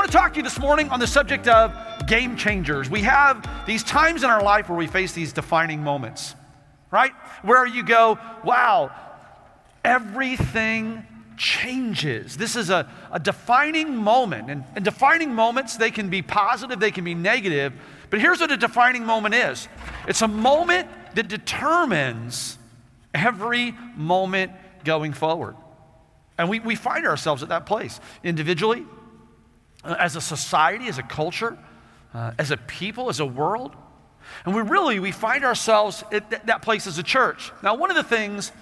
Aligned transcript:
want 0.00 0.10
to 0.10 0.16
talk 0.16 0.32
to 0.32 0.38
you 0.38 0.42
this 0.42 0.58
morning 0.58 0.88
on 0.88 0.98
the 0.98 1.06
subject 1.06 1.46
of 1.46 1.74
game 2.06 2.34
changers. 2.34 2.88
We 2.88 3.02
have 3.02 3.46
these 3.66 3.84
times 3.84 4.22
in 4.22 4.30
our 4.30 4.42
life 4.42 4.70
where 4.70 4.78
we 4.78 4.86
face 4.86 5.12
these 5.12 5.34
defining 5.34 5.84
moments, 5.84 6.34
right? 6.90 7.12
Where 7.42 7.66
you 7.66 7.82
go, 7.82 8.18
wow, 8.42 8.92
everything 9.84 11.06
changes. 11.36 12.38
This 12.38 12.56
is 12.56 12.70
a, 12.70 12.90
a 13.12 13.20
defining 13.20 13.94
moment. 13.94 14.50
And, 14.50 14.64
and 14.74 14.82
defining 14.82 15.34
moments, 15.34 15.76
they 15.76 15.90
can 15.90 16.08
be 16.08 16.22
positive, 16.22 16.80
they 16.80 16.92
can 16.92 17.04
be 17.04 17.14
negative. 17.14 17.74
But 18.08 18.22
here's 18.22 18.40
what 18.40 18.50
a 18.50 18.56
defining 18.56 19.04
moment 19.04 19.34
is 19.34 19.68
it's 20.08 20.22
a 20.22 20.28
moment 20.28 20.88
that 21.14 21.28
determines 21.28 22.56
every 23.12 23.76
moment 23.96 24.52
going 24.82 25.12
forward. 25.12 25.56
And 26.38 26.48
we, 26.48 26.58
we 26.58 26.74
find 26.74 27.06
ourselves 27.06 27.42
at 27.42 27.50
that 27.50 27.66
place 27.66 28.00
individually, 28.24 28.86
as 29.84 30.16
a 30.16 30.20
society, 30.20 30.88
as 30.88 30.98
a 30.98 31.02
culture, 31.02 31.56
uh, 32.14 32.32
as 32.38 32.50
a 32.50 32.56
people, 32.56 33.08
as 33.08 33.20
a 33.20 33.26
world. 33.26 33.74
And 34.44 34.54
we 34.54 34.62
really, 34.62 35.00
we 35.00 35.12
find 35.12 35.44
ourselves 35.44 36.04
at 36.12 36.30
th- 36.30 36.42
that 36.44 36.62
place 36.62 36.86
as 36.86 36.98
a 36.98 37.02
church. 37.02 37.52
Now, 37.62 37.74
one 37.74 37.90
of 37.90 37.96
the 37.96 38.02
things 38.02 38.52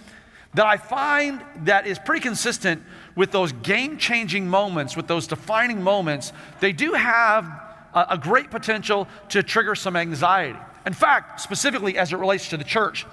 that 0.55 0.67
I 0.67 0.77
find 0.77 1.43
that 1.65 1.87
is 1.87 1.99
pretty 1.99 2.23
consistent 2.23 2.83
with 3.15 3.33
those 3.33 3.53
game-changing 3.53 4.49
moments, 4.49 4.97
with 4.97 5.07
those 5.07 5.27
defining 5.27 5.83
moments, 5.83 6.33
they 6.61 6.73
do 6.73 6.93
have 6.93 7.45
a, 7.93 8.07
a 8.11 8.19
great 8.19 8.51
potential 8.51 9.09
to 9.31 9.43
trigger 9.43 9.75
some 9.75 9.97
anxiety. 9.97 10.59
In 10.87 10.95
fact, 10.95 11.41
specifically 11.41 11.98
as 11.98 12.12
it 12.12 12.17
relates 12.17 12.48
to 12.48 12.57
the 12.57 12.65
church, 12.65 13.05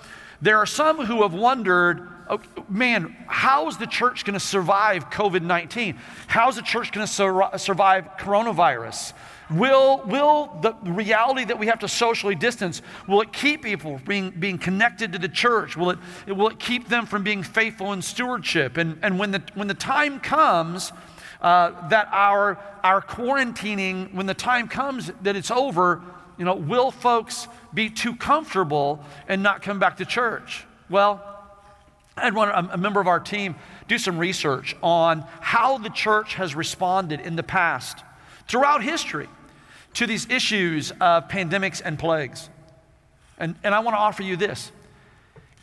there 0.41 0.57
are 0.57 0.65
some 0.65 1.05
who 1.05 1.23
have 1.23 1.33
wondered, 1.33 2.07
man, 2.69 3.15
how 3.27 3.67
is 3.67 3.77
the 3.77 3.87
church 3.87 4.25
going 4.25 4.33
to 4.33 4.39
survive 4.39 5.09
COVID 5.09 5.41
19? 5.41 5.97
How 6.27 6.49
is 6.49 6.55
the 6.55 6.61
church 6.61 6.91
going 6.91 7.05
to 7.05 7.11
sur- 7.11 7.57
survive 7.57 8.17
coronavirus? 8.17 9.13
Will, 9.49 10.01
will 10.05 10.57
the 10.61 10.73
reality 10.83 11.45
that 11.45 11.59
we 11.59 11.67
have 11.67 11.79
to 11.79 11.87
socially 11.87 12.33
distance, 12.33 12.81
will 13.07 13.21
it 13.21 13.31
keep 13.31 13.63
people 13.63 14.01
being, 14.05 14.31
being 14.31 14.57
connected 14.57 15.13
to 15.13 15.19
the 15.19 15.29
church? 15.29 15.77
Will 15.77 15.91
it, 15.91 15.99
will 16.27 16.49
it 16.49 16.59
keep 16.59 16.89
them 16.89 17.05
from 17.05 17.23
being 17.23 17.43
faithful 17.43 17.93
in 17.93 18.01
stewardship? 18.01 18.77
And, 18.77 18.97
and 19.03 19.19
when, 19.19 19.31
the, 19.31 19.43
when 19.53 19.67
the 19.67 19.75
time 19.75 20.19
comes 20.19 20.91
uh, 21.41 21.89
that 21.89 22.07
our, 22.11 22.57
our 22.83 23.01
quarantining, 23.01 24.11
when 24.13 24.25
the 24.25 24.33
time 24.33 24.67
comes 24.67 25.11
that 25.21 25.35
it's 25.35 25.51
over, 25.51 26.01
you 26.39 26.45
know, 26.45 26.55
will 26.55 26.89
folks 26.89 27.47
be 27.73 27.89
too 27.89 28.15
comfortable 28.15 29.03
and 29.27 29.43
not 29.43 29.61
come 29.61 29.77
back 29.77 29.97
to 29.97 30.05
church? 30.05 30.65
Well, 30.89 31.34
I 32.17 32.21
had 32.21 32.33
one, 32.33 32.49
a 32.49 32.77
member 32.77 33.01
of 33.01 33.07
our 33.07 33.19
team 33.19 33.55
do 33.87 33.97
some 33.97 34.17
research 34.17 34.75
on 34.81 35.25
how 35.41 35.77
the 35.77 35.89
church 35.89 36.35
has 36.35 36.55
responded 36.55 37.19
in 37.19 37.35
the 37.35 37.43
past 37.43 38.03
throughout 38.47 38.83
history 38.83 39.27
to 39.95 40.07
these 40.07 40.29
issues 40.29 40.91
of 41.01 41.27
pandemics 41.27 41.81
and 41.83 41.99
plagues. 41.99 42.49
And, 43.37 43.55
and 43.63 43.75
I 43.75 43.79
want 43.79 43.95
to 43.95 43.99
offer 43.99 44.23
you 44.23 44.37
this. 44.37 44.71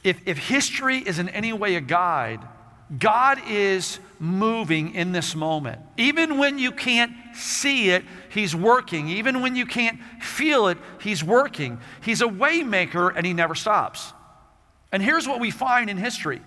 If, 0.05 0.21
if 0.27 0.37
history 0.37 0.99
is 0.99 1.19
in 1.19 1.29
any 1.31 1.53
way 1.53 1.77
a 1.77 1.81
guide, 1.81 2.41
God 2.99 3.41
is 3.49 3.99
moving 4.19 4.95
in 4.95 5.13
this 5.13 5.35
moment. 5.35 5.81
Even 5.97 6.37
when 6.37 6.59
you 6.59 6.71
can't 6.71 7.13
see 7.35 7.91
it, 7.91 8.05
He's 8.31 8.55
working. 8.55 9.09
Even 9.09 9.41
when 9.41 9.57
you 9.57 9.65
can't 9.65 9.99
feel 10.21 10.69
it, 10.69 10.77
He's 11.01 11.25
working. 11.25 11.79
He's 12.03 12.21
a 12.21 12.27
waymaker 12.27 13.13
and 13.17 13.25
He 13.25 13.33
never 13.33 13.55
stops. 13.55 14.13
And 14.93 15.03
here's 15.03 15.27
what 15.27 15.41
we 15.41 15.51
find 15.51 15.89
in 15.91 15.97
history 15.97 16.43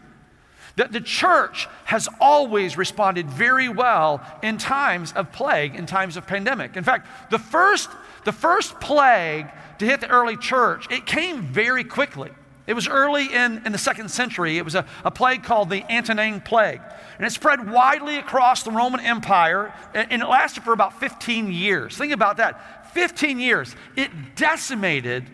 that 0.76 0.92
the 0.92 1.02
church 1.02 1.68
has 1.86 2.10
always 2.20 2.78
responded 2.78 3.30
very 3.30 3.70
well 3.70 4.22
in 4.44 4.58
times 4.58 5.14
of 5.14 5.32
plague, 5.32 5.76
in 5.76 5.86
times 5.86 6.18
of 6.18 6.28
pandemic. 6.28 6.76
In 6.76 6.84
fact, 6.84 7.08
the 7.32 7.40
first, 7.40 7.90
the 8.26 8.32
first 8.32 8.80
plague 8.80 9.48
to 9.80 9.86
hit 9.86 10.02
the 10.02 10.10
early 10.10 10.36
church, 10.38 10.88
it 10.92 11.06
came 11.06 11.44
very 11.44 11.84
quickly. 11.84 12.32
It 12.68 12.74
was 12.74 12.88
early 12.88 13.32
in, 13.32 13.62
in 13.66 13.72
the 13.72 13.78
second 13.78 14.10
century. 14.10 14.58
It 14.58 14.66
was 14.66 14.76
a, 14.76 14.86
a 15.04 15.12
plague 15.12 15.44
called 15.44 15.70
the 15.70 15.84
Antonine 15.90 16.42
Plague. 16.42 16.82
And 17.18 17.26
it 17.26 17.32
spread 17.32 17.72
widely 17.72 18.18
across 18.18 18.64
the 18.64 18.72
Roman 18.72 19.00
Empire, 19.00 19.72
and, 19.94 20.12
and 20.12 20.22
it 20.24 20.28
lasted 20.28 20.64
for 20.64 20.74
about 20.74 21.00
15 21.00 21.52
years. 21.54 21.96
Think 21.96 22.12
about 22.12 22.38
that 22.38 22.94
15 22.94 23.40
years. 23.40 23.76
It 23.96 24.36
decimated 24.36 25.26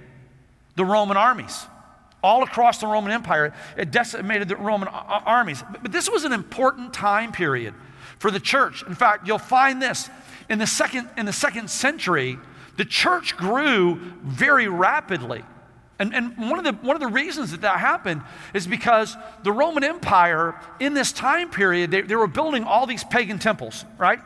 the 0.76 0.84
Roman 0.84 1.16
armies 1.16 1.66
all 2.24 2.44
across 2.44 2.80
the 2.80 2.88
Roman 2.88 3.12
Empire. 3.12 3.54
It 3.78 3.92
decimated 3.92 4.48
the 4.48 4.56
Roman 4.56 4.88
armies. 4.88 5.64
But 5.82 5.92
this 5.92 6.10
was 6.10 6.24
an 6.24 6.34
important 6.34 6.94
time 6.94 7.32
period 7.32 7.74
for 8.20 8.32
the 8.32 8.40
church. 8.40 8.84
In 8.88 8.96
fact, 8.96 9.28
you'll 9.28 9.40
find 9.40 9.82
this 9.82 10.10
in 10.52 10.60
the 10.60 10.68
second, 10.68 11.10
in 11.18 11.26
the 11.26 11.34
second 11.34 11.70
century, 11.70 12.38
the 12.76 12.84
church 12.84 13.38
grew 13.38 13.96
very 14.22 14.68
rapidly. 14.68 15.44
And, 15.98 16.14
and 16.14 16.38
one, 16.38 16.60
of 16.60 16.66
the, 16.66 16.74
one 16.86 16.96
of 16.96 17.00
the 17.00 17.08
reasons 17.08 17.52
that 17.52 17.62
that 17.62 17.80
happened 17.80 18.22
is 18.54 18.68
because 18.68 19.16
the 19.44 19.52
Roman 19.52 19.84
Empire, 19.84 20.56
in 20.80 20.94
this 20.94 21.14
time 21.14 21.52
period, 21.52 21.92
they, 21.92 22.02
they 22.02 22.16
were 22.16 22.28
building 22.28 22.66
all 22.66 22.86
these 22.86 23.04
pagan 23.04 23.40
temples, 23.40 23.86
right? 23.98 24.20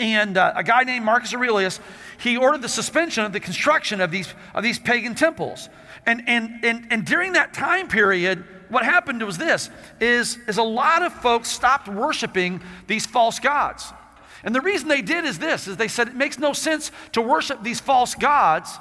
And 0.00 0.36
uh, 0.36 0.54
a 0.56 0.64
guy 0.64 0.82
named 0.82 1.04
Marcus 1.04 1.32
Aurelius, 1.32 1.78
he 2.18 2.36
ordered 2.36 2.62
the 2.62 2.68
suspension 2.68 3.24
of 3.24 3.32
the 3.32 3.40
construction 3.40 4.00
of 4.00 4.10
these, 4.10 4.34
of 4.52 4.64
these 4.64 4.78
pagan 4.78 5.14
temples. 5.14 5.68
And, 6.10 6.24
and, 6.26 6.64
and, 6.64 6.88
and 6.90 7.06
during 7.06 7.34
that 7.34 7.54
time 7.54 7.86
period, 7.86 8.42
what 8.68 8.84
happened 8.84 9.22
was 9.22 9.38
this, 9.38 9.70
is, 10.00 10.38
is 10.48 10.58
a 10.58 10.62
lot 10.62 11.02
of 11.02 11.12
folks 11.12 11.48
stopped 11.48 11.86
worshiping 11.86 12.60
these 12.88 13.06
false 13.06 13.38
gods. 13.38 13.92
And 14.42 14.52
the 14.52 14.60
reason 14.60 14.88
they 14.88 15.02
did 15.02 15.24
is 15.24 15.38
this, 15.38 15.68
is 15.68 15.76
they 15.76 15.86
said 15.86 16.08
it 16.08 16.16
makes 16.16 16.36
no 16.36 16.52
sense 16.52 16.90
to 17.12 17.22
worship 17.22 17.62
these 17.62 17.78
false 17.78 18.16
gods. 18.16 18.76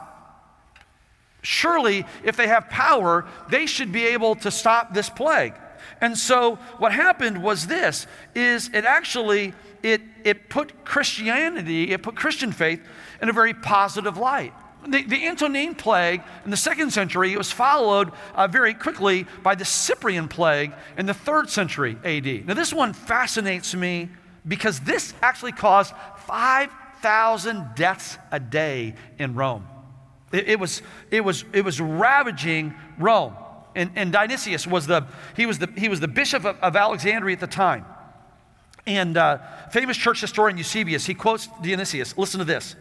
Surely, 1.44 2.04
if 2.24 2.36
they 2.36 2.48
have 2.48 2.68
power, 2.68 3.28
they 3.52 3.68
should 3.68 3.92
be 3.92 4.08
able 4.08 4.34
to 4.38 4.50
stop 4.50 4.96
this 4.96 5.08
plague. 5.08 5.54
And 6.02 6.18
so 6.18 6.56
what 6.80 6.94
happened 6.94 7.44
was 7.44 7.68
this, 7.68 8.08
is 8.34 8.72
it 8.74 8.86
actually, 8.86 9.54
it, 9.84 10.02
it 10.24 10.50
put 10.50 10.84
Christianity, 10.84 11.92
it 11.92 12.02
put 12.02 12.16
Christian 12.16 12.52
faith 12.52 12.82
in 13.22 13.30
a 13.30 13.34
very 13.34 13.54
positive 13.54 14.18
light. 14.18 14.54
The, 14.88 15.04
the 15.04 15.28
Antonine 15.28 15.76
plague 15.76 16.22
in 16.46 16.52
the 16.52 16.58
second 16.58 16.92
century 16.92 17.34
it 17.34 17.38
was 17.38 17.52
followed 17.52 18.12
uh, 18.34 18.48
very 18.48 18.74
quickly 18.74 19.26
by 19.44 19.56
the 19.56 19.66
Cyprian 19.66 20.28
plague 20.28 20.72
in 20.98 21.06
the 21.06 21.14
third 21.14 21.50
century 21.50 21.98
AD. 22.04 22.48
Now, 22.48 22.54
this 22.54 22.74
one 22.74 22.94
fascinates 22.94 23.76
me 23.76 24.10
because 24.48 24.80
this 24.80 25.14
actually 25.22 25.52
caused 25.52 25.94
5,000 26.28 27.76
deaths 27.76 28.18
a 28.32 28.40
day 28.40 28.96
in 29.18 29.36
Rome. 29.36 29.68
It, 30.32 30.50
it, 30.50 30.60
was, 30.60 30.82
it, 31.12 31.22
was, 31.22 31.44
it 31.54 31.66
was 31.66 31.82
ravaging 31.82 32.74
Rome. 32.98 33.36
And, 33.76 33.92
and 33.96 34.12
Dionysius 34.12 34.66
was 34.66 34.88
the, 34.88 35.08
he 35.36 35.46
was 35.46 35.60
the, 35.60 35.70
he 35.78 35.90
was 35.90 36.00
the 36.00 36.08
bishop 36.08 36.46
of, 36.46 36.58
of 36.60 36.76
Alexandria 36.76 37.34
at 37.34 37.40
the 37.40 37.48
time. 37.48 37.86
And 38.88 39.18
uh, 39.18 39.40
famous 39.72 39.98
church 39.98 40.22
historian 40.22 40.58
Eusebius, 40.58 41.06
he 41.06 41.14
quotes 41.14 41.48
Dionysius. 41.62 42.18
Listen 42.18 42.40
to 42.40 42.46
this. 42.46 42.76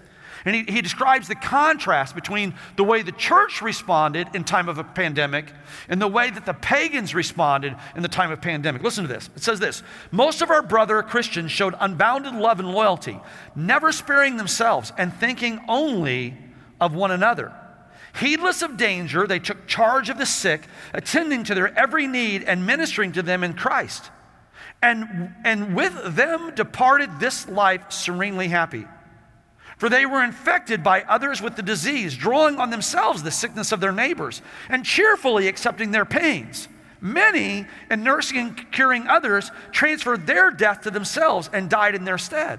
And 0.48 0.56
he, 0.56 0.72
he 0.72 0.80
describes 0.80 1.28
the 1.28 1.34
contrast 1.34 2.14
between 2.14 2.54
the 2.76 2.82
way 2.82 3.02
the 3.02 3.12
church 3.12 3.60
responded 3.60 4.28
in 4.32 4.44
time 4.44 4.70
of 4.70 4.78
a 4.78 4.84
pandemic 4.84 5.52
and 5.90 6.00
the 6.00 6.08
way 6.08 6.30
that 6.30 6.46
the 6.46 6.54
pagans 6.54 7.14
responded 7.14 7.76
in 7.94 8.00
the 8.00 8.08
time 8.08 8.32
of 8.32 8.40
pandemic. 8.40 8.82
Listen 8.82 9.06
to 9.06 9.12
this. 9.12 9.28
It 9.36 9.42
says 9.42 9.60
this 9.60 9.82
Most 10.10 10.40
of 10.40 10.48
our 10.48 10.62
brother 10.62 11.02
Christians 11.02 11.52
showed 11.52 11.74
unbounded 11.78 12.32
love 12.32 12.60
and 12.60 12.72
loyalty, 12.72 13.20
never 13.54 13.92
sparing 13.92 14.38
themselves 14.38 14.90
and 14.96 15.12
thinking 15.12 15.60
only 15.68 16.34
of 16.80 16.94
one 16.94 17.10
another. 17.10 17.52
Heedless 18.18 18.62
of 18.62 18.78
danger, 18.78 19.26
they 19.26 19.40
took 19.40 19.66
charge 19.66 20.08
of 20.08 20.16
the 20.16 20.24
sick, 20.24 20.62
attending 20.94 21.44
to 21.44 21.54
their 21.54 21.78
every 21.78 22.06
need 22.06 22.42
and 22.44 22.64
ministering 22.64 23.12
to 23.12 23.22
them 23.22 23.44
in 23.44 23.52
Christ. 23.52 24.10
And, 24.80 25.34
and 25.44 25.76
with 25.76 26.16
them 26.16 26.54
departed 26.54 27.20
this 27.20 27.46
life 27.46 27.92
serenely 27.92 28.48
happy. 28.48 28.86
For 29.78 29.88
they 29.88 30.06
were 30.06 30.22
infected 30.22 30.82
by 30.82 31.02
others 31.02 31.40
with 31.40 31.54
the 31.54 31.62
disease, 31.62 32.16
drawing 32.16 32.58
on 32.58 32.70
themselves 32.70 33.22
the 33.22 33.30
sickness 33.30 33.70
of 33.70 33.80
their 33.80 33.92
neighbors, 33.92 34.42
and 34.68 34.84
cheerfully 34.84 35.46
accepting 35.46 35.92
their 35.92 36.04
pains. 36.04 36.68
Many, 37.00 37.64
in 37.88 38.02
nursing 38.02 38.38
and 38.38 38.72
curing 38.72 39.06
others, 39.06 39.52
transferred 39.70 40.26
their 40.26 40.50
death 40.50 40.82
to 40.82 40.90
themselves 40.90 41.48
and 41.52 41.70
died 41.70 41.94
in 41.94 42.04
their 42.04 42.18
stead. 42.18 42.58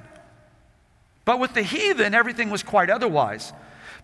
But 1.26 1.40
with 1.40 1.54
the 1.54 1.62
heathen, 1.62 2.14
everything 2.14 2.50
was 2.50 2.64
quite 2.64 2.90
otherwise. 2.90 3.52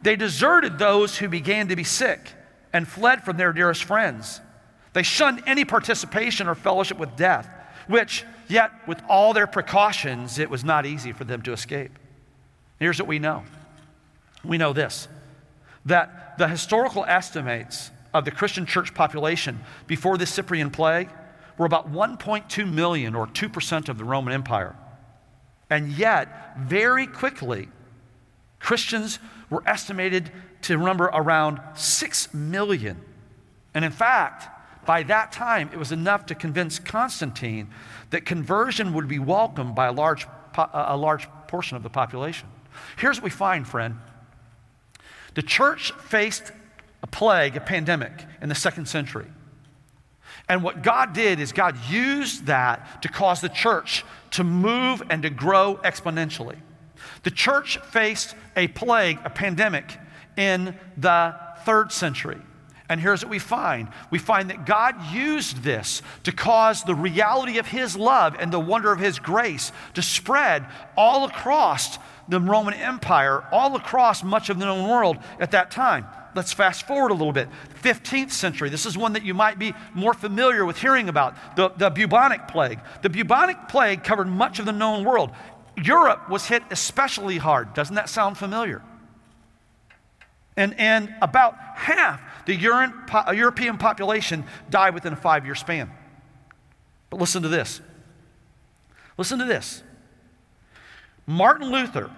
They 0.01 0.17
deserted 0.17 0.77
those 0.77 1.17
who 1.17 1.29
began 1.29 1.69
to 1.69 1.75
be 1.77 1.85
sick 1.85 2.33
and 2.73 2.85
fled 2.85 3.23
from 3.23 3.37
their 3.37 3.53
dearest 3.53 3.85
friends. 3.85 4.41
They 4.91 5.03
shunned 5.03 5.41
any 5.47 5.63
participation 5.63 6.49
or 6.49 6.55
fellowship 6.55 6.97
with 6.99 7.15
death, 7.15 7.49
which, 7.87 8.25
yet, 8.49 8.71
with 8.87 9.01
all 9.07 9.31
their 9.31 9.47
precautions, 9.47 10.37
it 10.37 10.49
was 10.49 10.65
not 10.65 10.85
easy 10.85 11.13
for 11.13 11.23
them 11.23 11.41
to 11.43 11.53
escape. 11.53 11.97
Here's 12.79 12.99
what 12.99 13.07
we 13.07 13.19
know 13.19 13.43
we 14.43 14.57
know 14.57 14.73
this 14.73 15.07
that 15.85 16.37
the 16.37 16.47
historical 16.47 17.05
estimates 17.05 17.91
of 18.13 18.25
the 18.25 18.31
Christian 18.31 18.65
church 18.65 18.93
population 18.93 19.59
before 19.87 20.17
the 20.17 20.25
Cyprian 20.25 20.71
plague 20.71 21.09
were 21.57 21.65
about 21.65 21.91
1.2 21.91 22.71
million 22.71 23.13
or 23.15 23.27
2% 23.27 23.89
of 23.89 23.97
the 23.97 24.03
Roman 24.03 24.33
Empire. 24.33 24.75
And 25.69 25.89
yet, 25.89 26.57
very 26.59 27.07
quickly, 27.07 27.69
Christians 28.59 29.19
were 29.49 29.63
estimated 29.65 30.31
to 30.63 30.77
number 30.77 31.05
around 31.05 31.59
6 31.75 32.33
million. 32.33 33.01
And 33.73 33.85
in 33.85 33.91
fact, 33.91 34.49
by 34.85 35.03
that 35.03 35.31
time, 35.31 35.69
it 35.71 35.77
was 35.77 35.91
enough 35.91 36.25
to 36.27 36.35
convince 36.35 36.79
Constantine 36.79 37.69
that 38.09 38.25
conversion 38.25 38.93
would 38.93 39.07
be 39.07 39.19
welcomed 39.19 39.75
by 39.75 39.87
a 39.87 39.91
large, 39.91 40.27
a 40.73 40.97
large 40.97 41.27
portion 41.47 41.77
of 41.77 41.83
the 41.83 41.89
population. 41.89 42.47
Here's 42.97 43.17
what 43.17 43.25
we 43.25 43.29
find, 43.29 43.67
friend. 43.67 43.97
The 45.33 45.43
church 45.43 45.91
faced 45.93 46.51
a 47.03 47.07
plague, 47.07 47.55
a 47.57 47.61
pandemic 47.61 48.11
in 48.41 48.49
the 48.49 48.55
second 48.55 48.87
century. 48.87 49.27
And 50.47 50.63
what 50.63 50.81
God 50.81 51.13
did 51.13 51.39
is 51.39 51.51
God 51.51 51.77
used 51.89 52.45
that 52.45 53.01
to 53.01 53.09
cause 53.09 53.41
the 53.41 53.49
church 53.49 54.05
to 54.31 54.43
move 54.43 55.01
and 55.09 55.23
to 55.23 55.29
grow 55.29 55.79
exponentially. 55.83 56.57
The 57.23 57.31
church 57.31 57.77
faced 57.79 58.35
a 58.55 58.67
plague, 58.67 59.19
a 59.23 59.29
pandemic 59.29 59.97
in 60.37 60.77
the 60.97 61.35
third 61.63 61.91
century. 61.91 62.39
And 62.87 63.01
here's 63.01 63.23
what 63.23 63.31
we 63.31 63.39
find 63.39 63.87
we 64.11 64.19
find 64.19 64.49
that 64.49 64.65
God 64.65 64.95
used 65.11 65.63
this 65.63 66.01
to 66.23 66.31
cause 66.31 66.83
the 66.83 66.95
reality 66.95 67.57
of 67.57 67.67
His 67.67 67.95
love 67.95 68.35
and 68.39 68.51
the 68.51 68.59
wonder 68.59 68.91
of 68.91 68.99
His 68.99 69.19
grace 69.19 69.71
to 69.95 70.01
spread 70.01 70.65
all 70.95 71.25
across 71.25 71.97
the 72.27 72.39
Roman 72.39 72.73
Empire, 72.73 73.43
all 73.51 73.75
across 73.75 74.23
much 74.23 74.49
of 74.49 74.59
the 74.59 74.65
known 74.65 74.89
world 74.89 75.17
at 75.39 75.51
that 75.51 75.71
time. 75.71 76.05
Let's 76.35 76.51
fast 76.51 76.85
forward 76.85 77.11
a 77.11 77.13
little 77.13 77.31
bit. 77.31 77.47
15th 77.81 78.31
century, 78.31 78.69
this 78.69 78.85
is 78.85 78.97
one 78.97 79.13
that 79.13 79.23
you 79.23 79.33
might 79.33 79.57
be 79.57 79.73
more 79.93 80.13
familiar 80.13 80.65
with 80.65 80.77
hearing 80.77 81.07
about 81.07 81.35
the, 81.55 81.69
the 81.69 81.89
bubonic 81.89 82.47
plague. 82.47 82.79
The 83.03 83.09
bubonic 83.09 83.69
plague 83.69 84.03
covered 84.03 84.27
much 84.27 84.59
of 84.59 84.65
the 84.65 84.73
known 84.73 85.05
world. 85.05 85.31
Europe 85.81 86.29
was 86.29 86.45
hit 86.45 86.63
especially 86.71 87.37
hard. 87.37 87.73
Doesn't 87.73 87.95
that 87.95 88.09
sound 88.09 88.37
familiar? 88.37 88.81
And, 90.57 90.77
and 90.79 91.13
about 91.21 91.55
half 91.75 92.21
the 92.45 92.55
uh, 92.55 93.31
European 93.31 93.77
population 93.77 94.43
died 94.69 94.93
within 94.93 95.13
a 95.13 95.17
five 95.17 95.45
year 95.45 95.55
span. 95.55 95.91
But 97.09 97.19
listen 97.19 97.43
to 97.43 97.49
this. 97.49 97.81
Listen 99.17 99.39
to 99.39 99.45
this. 99.45 99.83
Martin 101.25 101.71
Luther, 101.71 102.11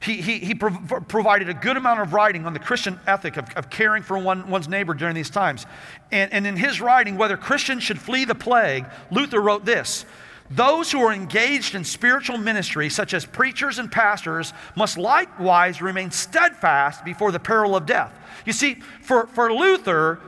he, 0.00 0.20
he, 0.20 0.38
he 0.38 0.54
provided 0.54 1.48
a 1.48 1.54
good 1.54 1.76
amount 1.76 2.00
of 2.00 2.12
writing 2.12 2.46
on 2.46 2.52
the 2.52 2.58
Christian 2.58 2.98
ethic 3.06 3.36
of, 3.36 3.48
of 3.56 3.70
caring 3.70 4.02
for 4.02 4.18
one, 4.18 4.48
one's 4.48 4.68
neighbor 4.68 4.94
during 4.94 5.14
these 5.14 5.30
times. 5.30 5.66
And, 6.10 6.32
and 6.32 6.46
in 6.46 6.56
his 6.56 6.80
writing, 6.80 7.16
Whether 7.16 7.36
Christians 7.36 7.82
Should 7.82 8.00
Flee 8.00 8.24
the 8.24 8.34
Plague, 8.34 8.86
Luther 9.10 9.40
wrote 9.40 9.64
this 9.64 10.04
those 10.50 10.92
who 10.92 11.00
are 11.00 11.12
engaged 11.12 11.74
in 11.74 11.84
spiritual 11.84 12.38
ministry, 12.38 12.88
such 12.88 13.14
as 13.14 13.24
preachers 13.24 13.78
and 13.78 13.90
pastors, 13.90 14.52
must 14.76 14.96
likewise 14.96 15.82
remain 15.82 16.10
steadfast 16.10 17.04
before 17.04 17.32
the 17.32 17.40
peril 17.40 17.74
of 17.74 17.86
death. 17.86 18.12
You 18.44 18.52
see, 18.52 18.74
for, 19.02 19.26
for 19.26 19.52
Luther, 19.52 20.20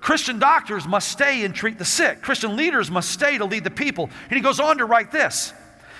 Christian 0.00 0.38
doctors 0.38 0.86
must 0.86 1.08
stay 1.08 1.44
and 1.44 1.54
treat 1.54 1.78
the 1.78 1.84
sick. 1.84 2.22
Christian 2.22 2.56
leaders 2.56 2.90
must 2.90 3.10
stay 3.10 3.38
to 3.38 3.44
lead 3.44 3.64
the 3.64 3.70
people. 3.70 4.08
And 4.30 4.36
he 4.36 4.40
goes 4.40 4.60
on 4.60 4.78
to 4.78 4.84
write 4.84 5.12
this. 5.12 5.52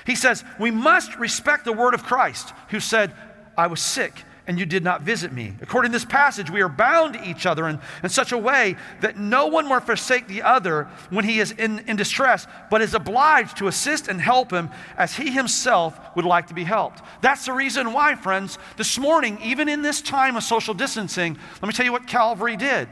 He 0.07 0.15
says, 0.15 0.45
We 0.59 0.71
must 0.71 1.17
respect 1.19 1.65
the 1.65 1.73
word 1.73 1.93
of 1.93 2.05
Christ, 2.05 2.53
who 2.69 2.81
said, 2.81 3.13
I 3.57 3.67
was 3.67 3.81
sick 3.81 4.13
and 4.47 4.59
you 4.59 4.67
did 4.67 4.85
not 4.85 5.03
visit 5.03 5.33
me. 5.33 5.55
According 5.61 5.91
to 5.91 5.97
this 5.97 6.05
passage, 6.05 6.51
we 6.51 6.63
are 6.63 6.69
bound 6.69 7.15
to 7.15 7.29
each 7.29 7.47
other 7.47 7.69
in, 7.69 7.81
in 8.03 8.09
such 8.09 8.33
a 8.33 8.39
way 8.39 8.77
that 9.01 9.17
no 9.17 9.47
one 9.47 9.69
will 9.69 9.81
forsake 9.81 10.29
the 10.29 10.43
other 10.43 10.85
when 11.11 11.25
he 11.25 11.41
is 11.41 11.53
in, 11.53 11.81
in 11.81 11.97
distress, 11.97 12.47
but 12.71 12.81
is 12.81 12.95
obliged 12.95 13.57
to 13.59 13.67
assist 13.67 14.09
and 14.09 14.21
help 14.21 14.53
him 14.53 14.71
as 14.97 15.15
he 15.15 15.31
himself 15.31 15.99
would 16.15 16.25
like 16.25 16.47
to 16.47 16.55
be 16.55 16.65
helped. 16.65 17.03
That's 17.23 17.45
the 17.47 17.53
reason 17.53 17.93
why, 17.93 18.15
friends, 18.15 18.59
this 18.77 18.99
morning, 18.99 19.39
even 19.43 19.69
in 19.69 19.83
this 19.83 20.01
time 20.01 20.37
of 20.37 20.43
social 20.43 20.75
distancing, 20.75 21.37
let 21.61 21.67
me 21.67 21.73
tell 21.73 21.87
you 21.87 21.93
what 21.93 22.07
Calvary 22.07 22.57
did. 22.57 22.89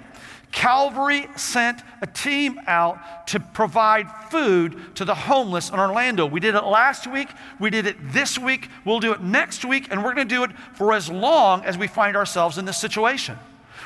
Calvary 0.55 1.27
sent 1.35 1.83
a 2.01 2.07
team 2.07 2.61
out 2.69 3.27
to 3.27 3.41
provide 3.41 4.09
food 4.31 4.95
to 4.95 5.05
the 5.05 5.15
homeless 5.15 5.69
in 5.69 5.81
Orlando. 5.81 6.27
We 6.27 6.39
did 6.39 6.55
it 6.55 6.63
last 6.63 7.09
week, 7.09 7.29
we 7.59 7.71
did 7.71 7.87
it 7.87 7.97
this 8.13 8.39
week, 8.39 8.69
we'll 8.85 9.01
do 9.01 9.13
it 9.13 9.21
next 9.21 9.65
week, 9.65 9.89
and 9.91 10.05
we're 10.05 10.15
going 10.15 10.29
to 10.29 10.35
do 10.35 10.45
it 10.45 10.53
for 10.75 10.93
as 10.93 11.11
long 11.11 11.65
as 11.65 11.77
we 11.77 11.89
find 11.89 12.17
ourselves 12.17 12.57
in 12.57 12.67
this 12.67 12.79
situation. 12.79 13.37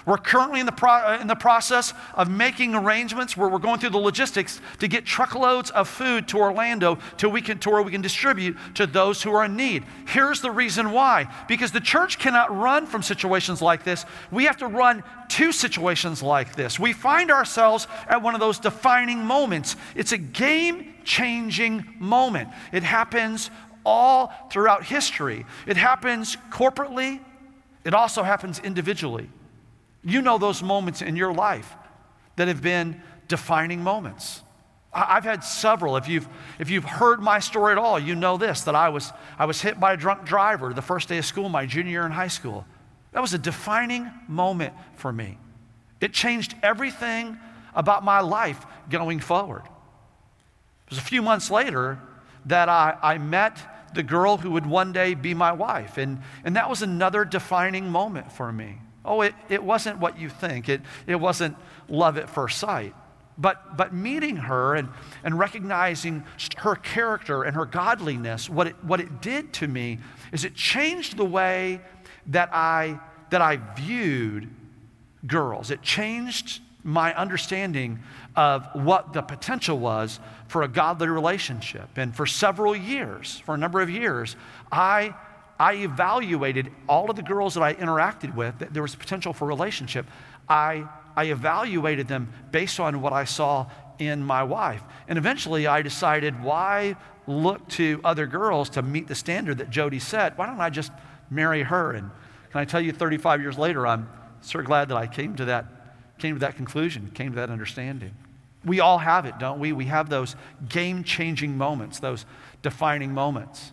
We're 0.09 0.17
currently 0.17 0.61
in 0.61 0.65
the, 0.65 0.73
pro- 0.73 0.91
uh, 0.91 1.19
in 1.21 1.27
the 1.27 1.35
process 1.35 1.93
of 2.15 2.31
making 2.31 2.75
arrangements 2.75 3.37
where 3.37 3.47
we're 3.47 3.59
going 3.59 3.79
through 3.79 3.91
the 3.91 3.99
logistics 3.99 4.59
to 4.79 4.89
get 4.89 5.05
truckloads 5.05 5.69
of 5.69 5.87
food 5.87 6.27
to 6.29 6.39
Orlando 6.39 6.97
to, 7.19 7.29
we 7.29 7.43
can, 7.43 7.59
to 7.59 7.69
where 7.69 7.83
we 7.83 7.93
can 7.93 8.01
distribute 8.01 8.57
to 8.77 8.87
those 8.87 9.23
who 9.23 9.31
are 9.33 9.45
in 9.45 9.55
need. 9.55 9.85
Here's 10.07 10.41
the 10.41 10.51
reason 10.51 10.93
why 10.93 11.31
because 11.47 11.73
the 11.73 11.81
church 11.81 12.19
cannot 12.19 12.57
run 12.57 12.87
from 12.87 13.03
situations 13.03 13.61
like 13.61 13.85
this. 13.85 14.07
We 14.31 14.45
have 14.45 14.57
to 14.59 14.67
run 14.67 15.05
to 15.29 15.53
situations 15.53 16.23
like 16.23 16.57
this. 16.57 16.81
We 16.81 16.95
find 16.95 17.31
ourselves 17.31 17.87
at 18.09 18.23
one 18.23 18.33
of 18.33 18.41
those 18.41 18.59
defining 18.59 19.23
moments. 19.23 19.77
It's 19.95 20.13
a 20.13 20.19
game 20.19 20.95
changing 21.05 21.85
moment. 21.99 22.49
It 22.73 22.83
happens 22.83 23.51
all 23.85 24.33
throughout 24.51 24.85
history, 24.85 25.45
it 25.67 25.77
happens 25.77 26.39
corporately, 26.51 27.21
it 27.85 27.93
also 27.93 28.23
happens 28.23 28.59
individually. 28.59 29.29
You 30.05 30.23
know 30.23 30.39
those 30.39 30.63
moments 30.63 31.03
in 31.03 31.17
your 31.17 31.33
life 31.33 31.75
that 32.37 32.49
have 32.49 32.63
been 32.63 33.03
defining 33.27 33.83
moments. 33.83 34.43
I've 34.93 35.25
had 35.25 35.45
several. 35.45 35.97
If 35.97 36.09
you've, 36.09 36.27
if 36.59 36.71
you've 36.71 36.85
heard 36.85 37.21
my 37.21 37.41
story 37.41 37.73
at 37.73 37.79
all, 37.79 37.99
you 37.99 38.15
know 38.15 38.37
this 38.37 38.63
that 38.63 38.75
I 38.75 38.89
was, 38.89 39.13
I 39.39 39.45
was 39.45 39.61
hit 39.61 39.79
by 39.79 39.93
a 39.93 39.97
drunk 39.97 40.25
driver 40.25 40.73
the 40.73 40.83
first 40.83 41.09
day 41.09 41.19
of 41.19 41.27
school, 41.27 41.49
my 41.49 41.67
junior 41.67 41.91
year 41.91 42.07
in 42.07 42.13
high 42.13 42.29
school. 42.29 42.65
That 43.13 43.21
was 43.21 43.35
a 43.35 43.39
defining 43.39 44.11
moment 44.27 44.75
for 44.95 45.13
me. 45.13 45.39
It 46.01 46.13
changed 46.13 46.55
everything 46.63 47.39
about 47.75 48.05
my 48.05 48.21
life 48.21 48.65
going 48.89 49.21
forward. 49.21 49.63
It 50.87 50.91
was 50.91 50.99
a 50.99 51.03
few 51.03 51.23
months 51.23 51.51
later 51.51 51.99
that 52.47 52.69
I, 52.69 52.97
I 53.03 53.19
met 53.19 53.95
the 53.95 54.03
girl 54.03 54.37
who 54.39 54.53
would 54.53 54.67
one 54.67 54.93
day 54.93 55.15
be 55.15 55.35
my 55.35 55.53
wife, 55.53 55.99
and, 55.99 56.21
and 56.45 56.57
that 56.57 56.71
was 56.71 56.83
another 56.83 57.25
defining 57.25 57.91
moment 57.91 58.33
for 58.33 58.53
me. 58.53 58.79
Oh, 59.09 59.23
it, 59.23 59.35
it 59.49 59.63
wasn't 59.63 59.99
what 59.99 60.19
you 60.19 60.29
think. 60.29 60.69
It, 60.69 60.83
it 61.07 61.17
wasn't 61.17 61.57
love 61.89 62.19
at 62.19 62.29
first 62.29 62.59
sight. 62.59 62.95
But, 63.39 63.77
but 63.77 63.95
meeting 63.95 64.37
her 64.37 64.75
and, 64.75 64.89
and 65.23 65.39
recognizing 65.39 66.25
her 66.57 66.75
character 66.75 67.45
and 67.45 67.55
her 67.55 67.65
godliness, 67.65 68.51
what 68.51 68.67
it, 68.67 68.85
what 68.85 69.01
it 69.01 69.23
did 69.23 69.53
to 69.55 69.69
me 69.69 69.99
is 70.33 70.45
it 70.45 70.55
changed 70.55 71.17
the 71.17 71.25
way 71.25 71.81
that 72.27 72.51
I, 72.53 72.99
that 73.31 73.41
I 73.41 73.57
viewed 73.77 74.51
girls. 75.27 75.71
It 75.71 75.83
changed 75.83 76.61
my 76.83 77.15
understanding 77.15 78.01
of 78.35 78.67
what 78.73 79.13
the 79.13 79.23
potential 79.23 79.79
was 79.79 80.21
for 80.49 80.63
a 80.63 80.69
godly 80.69 81.09
relationship. 81.09 81.89
And 81.97 82.15
for 82.15 82.27
several 82.27 82.75
years, 82.75 83.41
for 83.45 83.55
a 83.55 83.59
number 83.59 83.81
of 83.81 83.91
years, 83.91 84.37
I 84.73 85.15
I 85.59 85.75
evaluated 85.75 86.71
all 86.89 87.11
of 87.11 87.17
the 87.17 87.23
girls 87.23 87.55
that 87.55 87.63
I 87.63 87.75
interacted 87.75 88.35
with, 88.35 88.59
that 88.59 88.73
there 88.73 88.83
was 88.83 88.95
potential 88.95 89.33
for 89.33 89.47
relationship. 89.47 90.07
I, 90.49 90.89
I 91.17 91.25
evaluated 91.25 92.07
them 92.07 92.33
based 92.53 92.79
on 92.79 93.01
what 93.01 93.13
I 93.13 93.25
saw 93.25 93.67
in 93.99 94.23
my 94.23 94.43
wife. 94.45 94.83
And 95.09 95.19
eventually 95.19 95.67
I 95.67 95.83
decided, 95.83 96.43
why 96.43 96.97
look 97.27 97.67
to 97.69 98.01
other 98.05 98.27
girls 98.27 98.71
to 98.71 98.83
meet 98.83 99.09
the 99.09 99.15
standard 99.15 99.59
that 99.59 99.71
Jody 99.71 99.99
set? 99.99 100.39
Why 100.39 100.47
don't 100.47 100.61
I 100.61 100.71
just 100.71 100.93
marry 101.31 101.63
her? 101.65 101.93
And 101.93 102.11
can 102.51 102.61
I 102.61 102.65
tell 102.65 102.81
you, 102.81 102.93
35 102.93 103.41
years 103.41 103.59
later, 103.59 103.87
I'm 103.87 104.09
so 104.41 104.63
glad 104.63 104.89
that 104.89 104.97
I 104.97 105.07
came 105.07 105.35
to 105.37 105.45
that, 105.47 105.67
came 106.19 106.37
to 106.37 106.41
that 106.41 106.57
conclusion, 106.57 107.11
came 107.15 107.33
to 107.33 107.37
that 107.37 107.51
understanding. 107.51 108.15
We 108.65 108.81
all 108.81 108.99
have 108.99 109.27
it, 109.27 109.39
don't 109.39 109.59
we? 109.59 109.73
We 109.73 109.87
have 109.87 110.09
those 110.09 110.37
game 110.69 111.05
changing 111.05 111.57
moments, 111.57 111.99
those 111.99 112.27
defining 112.63 113.13
moments. 113.13 113.73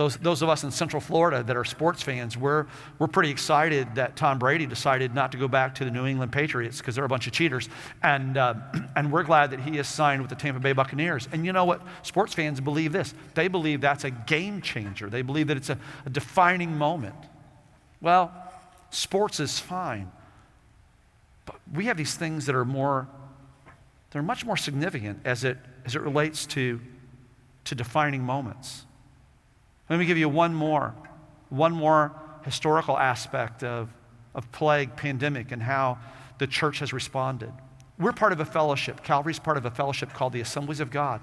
Those, 0.00 0.16
those 0.16 0.40
of 0.40 0.48
us 0.48 0.64
in 0.64 0.70
Central 0.70 0.98
Florida 0.98 1.42
that 1.42 1.58
are 1.58 1.64
sports 1.66 2.00
fans, 2.02 2.34
we're, 2.34 2.64
we're 2.98 3.06
pretty 3.06 3.28
excited 3.28 3.96
that 3.96 4.16
Tom 4.16 4.38
Brady 4.38 4.64
decided 4.64 5.14
not 5.14 5.30
to 5.32 5.36
go 5.36 5.46
back 5.46 5.74
to 5.74 5.84
the 5.84 5.90
New 5.90 6.06
England 6.06 6.32
Patriots 6.32 6.78
because 6.78 6.94
they're 6.94 7.04
a 7.04 7.08
bunch 7.08 7.26
of 7.26 7.34
cheaters. 7.34 7.68
And, 8.02 8.38
uh, 8.38 8.54
and 8.96 9.12
we're 9.12 9.24
glad 9.24 9.50
that 9.50 9.60
he 9.60 9.76
has 9.76 9.86
signed 9.86 10.22
with 10.22 10.30
the 10.30 10.36
Tampa 10.36 10.58
Bay 10.58 10.72
Buccaneers. 10.72 11.28
And 11.32 11.44
you 11.44 11.52
know 11.52 11.66
what? 11.66 11.82
Sports 12.00 12.32
fans 12.32 12.62
believe 12.62 12.92
this. 12.92 13.12
They 13.34 13.46
believe 13.46 13.82
that's 13.82 14.04
a 14.04 14.10
game 14.10 14.62
changer, 14.62 15.10
they 15.10 15.20
believe 15.20 15.48
that 15.48 15.58
it's 15.58 15.68
a, 15.68 15.78
a 16.06 16.08
defining 16.08 16.78
moment. 16.78 17.16
Well, 18.00 18.32
sports 18.88 19.38
is 19.38 19.58
fine. 19.58 20.10
But 21.44 21.56
we 21.74 21.84
have 21.84 21.98
these 21.98 22.14
things 22.14 22.46
that 22.46 22.54
are 22.54 22.64
more, 22.64 23.06
they're 24.12 24.22
much 24.22 24.46
more 24.46 24.56
significant 24.56 25.20
as 25.26 25.44
it, 25.44 25.58
as 25.84 25.94
it 25.94 26.00
relates 26.00 26.46
to, 26.46 26.80
to 27.64 27.74
defining 27.74 28.22
moments. 28.22 28.86
Let 29.90 29.98
me 29.98 30.06
give 30.06 30.16
you 30.16 30.28
one 30.28 30.54
more, 30.54 30.94
one 31.48 31.72
more 31.72 32.12
historical 32.44 32.96
aspect 32.96 33.64
of, 33.64 33.90
of 34.36 34.50
plague, 34.52 34.94
pandemic, 34.94 35.50
and 35.50 35.60
how 35.60 35.98
the 36.38 36.46
church 36.46 36.78
has 36.78 36.92
responded. 36.92 37.52
We're 37.98 38.12
part 38.12 38.32
of 38.32 38.38
a 38.38 38.44
fellowship. 38.44 39.02
Calvary's 39.02 39.40
part 39.40 39.56
of 39.56 39.66
a 39.66 39.70
fellowship 39.70 40.12
called 40.12 40.32
the 40.32 40.40
Assemblies 40.40 40.78
of 40.78 40.92
God. 40.92 41.20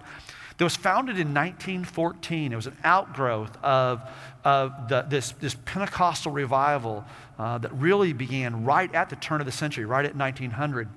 that 0.57 0.63
was 0.63 0.75
founded 0.75 1.17
in 1.17 1.33
1914. 1.33 2.51
It 2.51 2.55
was 2.57 2.67
an 2.67 2.77
outgrowth 2.83 3.57
of, 3.63 4.01
of 4.43 4.89
the, 4.89 5.05
this, 5.07 5.31
this 5.39 5.55
Pentecostal 5.63 6.33
revival 6.33 7.05
uh, 7.39 7.57
that 7.59 7.73
really 7.73 8.11
began 8.11 8.65
right 8.65 8.93
at 8.93 9.09
the 9.09 9.15
turn 9.15 9.39
of 9.39 9.45
the 9.45 9.51
century, 9.51 9.85
right 9.85 10.05
at 10.05 10.15
1900, 10.15 10.89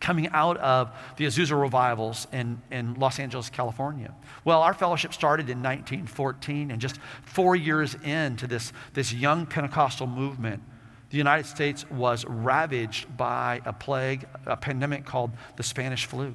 coming 0.00 0.28
out 0.28 0.56
of 0.58 0.90
the 1.16 1.26
Azusa 1.26 1.60
revivals 1.60 2.26
in, 2.32 2.60
in 2.70 2.94
Los 2.94 3.18
Angeles, 3.18 3.50
California. 3.50 4.14
Well, 4.44 4.62
our 4.62 4.74
fellowship 4.74 5.12
started 5.12 5.50
in 5.50 5.58
1914, 5.58 6.70
and 6.70 6.80
just 6.80 6.98
four 7.22 7.56
years 7.56 7.94
into 8.04 8.46
this, 8.46 8.72
this 8.94 9.12
young 9.12 9.46
Pentecostal 9.46 10.06
movement, 10.06 10.62
the 11.10 11.16
United 11.16 11.46
States 11.46 11.88
was 11.90 12.24
ravaged 12.26 13.16
by 13.16 13.60
a 13.64 13.72
plague, 13.72 14.26
a 14.46 14.56
pandemic 14.56 15.04
called 15.04 15.30
the 15.56 15.62
Spanish 15.62 16.06
flu. 16.06 16.34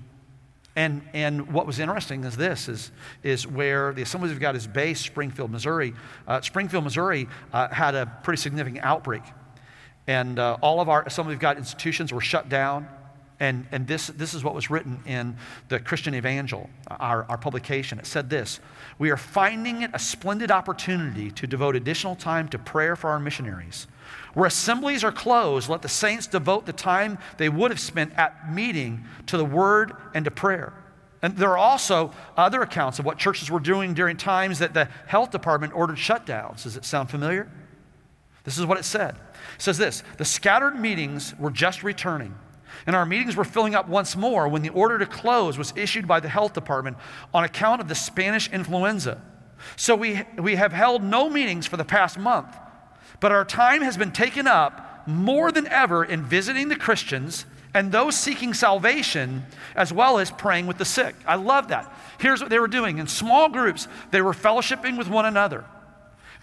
And, 0.76 1.04
and 1.14 1.54
what 1.54 1.68
was 1.68 1.80
interesting 1.80 2.24
is 2.24 2.36
this 2.36 2.68
is, 2.68 2.92
is 3.22 3.46
where 3.46 3.94
the 3.94 4.02
Assemblies 4.02 4.32
of 4.32 4.40
God 4.40 4.56
is 4.56 4.66
based, 4.66 5.06
Springfield, 5.06 5.52
Missouri. 5.52 5.94
Uh, 6.28 6.42
Springfield, 6.42 6.84
Missouri 6.84 7.28
uh, 7.52 7.68
had 7.68 7.94
a 7.94 8.08
pretty 8.24 8.42
significant 8.42 8.84
outbreak. 8.84 9.22
And 10.08 10.40
uh, 10.40 10.58
all 10.62 10.82
of 10.82 10.90
our 10.90 11.04
Assemblies 11.04 11.36
of 11.36 11.40
God 11.40 11.58
institutions 11.58 12.12
were 12.12 12.22
shut 12.22 12.50
down. 12.50 12.88
And, 13.40 13.66
and 13.72 13.88
this, 13.88 14.08
this 14.08 14.34
is 14.34 14.44
what 14.44 14.56
was 14.56 14.70
written 14.70 15.00
in 15.06 15.36
the 15.68 15.80
Christian 15.80 16.16
Evangel, 16.16 16.70
our, 16.88 17.26
our 17.26 17.38
publication. 17.38 18.00
It 18.00 18.06
said 18.06 18.30
this 18.30 18.60
We 19.00 19.10
are 19.12 19.18
finding 19.18 19.82
it 19.82 19.92
a 19.94 20.00
splendid 20.00 20.52
opportunity 20.52 21.32
to 21.32 21.48
devote 21.48 21.76
additional 21.76 22.16
time 22.16 22.48
to 22.50 22.60
prayer 22.60 22.96
for 22.96 23.10
our 23.10 23.20
missionaries. 23.20 23.88
Where 24.34 24.48
assemblies 24.48 25.04
are 25.04 25.12
closed, 25.12 25.70
let 25.70 25.82
the 25.82 25.90
saints 25.90 26.28
devote 26.28 26.66
the 26.66 26.74
time 26.74 27.20
they 27.38 27.50
would 27.50 27.72
have 27.72 27.80
spent 27.80 28.14
at 28.18 28.52
meeting 28.52 29.06
to 29.28 29.38
the 29.38 29.46
word 29.46 29.94
and 30.14 30.26
to 30.26 30.32
prayer. 30.32 30.74
And 31.22 31.38
there 31.38 31.52
are 31.52 31.58
also 31.58 32.12
other 32.36 32.62
accounts 32.62 33.00
of 33.00 33.06
what 33.06 33.18
churches 33.18 33.50
were 33.50 33.62
doing 33.62 33.94
during 33.94 34.18
times 34.18 34.60
that 34.60 34.74
the 34.74 34.90
health 35.08 35.32
department 35.32 35.74
ordered 35.74 35.98
shutdowns. 35.98 36.64
Does 36.64 36.76
it 36.76 36.84
sound 36.84 37.10
familiar? 37.10 37.50
This 38.44 38.58
is 38.58 38.66
what 38.66 38.78
it 38.78 38.84
said. 38.84 39.16
It 39.56 39.62
says 39.62 39.78
this 39.78 40.04
The 40.18 40.26
scattered 40.26 40.78
meetings 40.78 41.34
were 41.40 41.52
just 41.52 41.82
returning, 41.82 42.36
and 42.86 42.96
our 42.96 43.06
meetings 43.06 43.36
were 43.36 43.44
filling 43.44 43.76
up 43.76 43.88
once 43.88 44.16
more 44.16 44.48
when 44.48 44.62
the 44.62 44.70
order 44.70 44.98
to 44.98 45.06
close 45.06 45.58
was 45.58 45.74
issued 45.76 46.08
by 46.08 46.20
the 46.20 46.30
health 46.30 46.54
department 46.54 46.98
on 47.34 47.44
account 47.44 47.82
of 47.82 47.88
the 47.88 47.96
Spanish 47.96 48.50
influenza. 48.52 49.22
So 49.76 49.96
we, 49.96 50.24
we 50.38 50.56
have 50.56 50.74
held 50.74 51.04
no 51.04 51.30
meetings 51.30 51.68
for 51.68 51.78
the 51.78 51.86
past 51.86 52.18
month. 52.18 52.56
But 53.20 53.32
our 53.32 53.46
time 53.46 53.82
has 53.82 53.98
been 53.98 54.12
taken 54.12 54.48
up 54.48 55.08
more 55.08 55.52
than 55.52 55.68
ever 55.68 56.04
in 56.04 56.24
visiting 56.24 56.70
the 56.70 56.76
Christians 56.76 57.46
and 57.74 57.92
those 57.92 58.16
seeking 58.16 58.54
salvation, 58.54 59.46
as 59.76 59.92
well 59.92 60.20
as 60.20 60.30
praying 60.30 60.68
with 60.68 60.78
the 60.78 60.86
sick. 60.86 61.16
I 61.26 61.36
love 61.36 61.70
that. 61.70 61.92
Here's 62.20 62.40
what 62.40 62.50
they 62.50 62.60
were 62.60 62.68
doing 62.68 63.00
in 63.00 63.08
small 63.08 63.50
groups, 63.50 63.88
they 64.12 64.22
were 64.22 64.34
fellowshipping 64.34 64.98
with 64.98 65.08
one 65.08 65.26
another. 65.26 65.66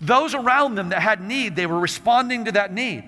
Those 0.01 0.35
around 0.35 0.75
them 0.75 0.89
that 0.89 1.03
had 1.03 1.21
need, 1.21 1.57
they 1.57 1.67
were 1.67 1.79
responding 1.79 2.47
to 2.47 2.53
that 2.53 2.73
need. 2.73 3.05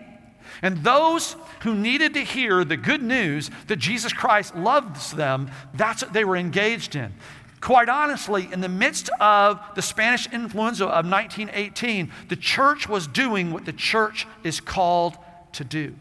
And 0.62 0.84
those 0.84 1.34
who 1.62 1.74
needed 1.74 2.14
to 2.14 2.20
hear 2.20 2.64
the 2.64 2.76
good 2.76 3.02
news 3.02 3.50
that 3.66 3.76
Jesus 3.76 4.12
Christ 4.12 4.54
loves 4.56 5.12
them, 5.12 5.50
that's 5.74 6.02
what 6.02 6.12
they 6.12 6.24
were 6.24 6.36
engaged 6.36 6.94
in. 6.94 7.12
Quite 7.60 7.88
honestly, 7.88 8.48
in 8.52 8.60
the 8.60 8.68
midst 8.68 9.10
of 9.20 9.60
the 9.74 9.82
Spanish 9.82 10.26
influenza 10.32 10.84
of 10.84 11.06
1918, 11.06 12.10
the 12.28 12.36
church 12.36 12.88
was 12.88 13.06
doing 13.06 13.52
what 13.52 13.64
the 13.64 13.72
church 13.72 14.26
is 14.42 14.60
called 14.60 15.16
to 15.52 15.64
do. 15.64 15.94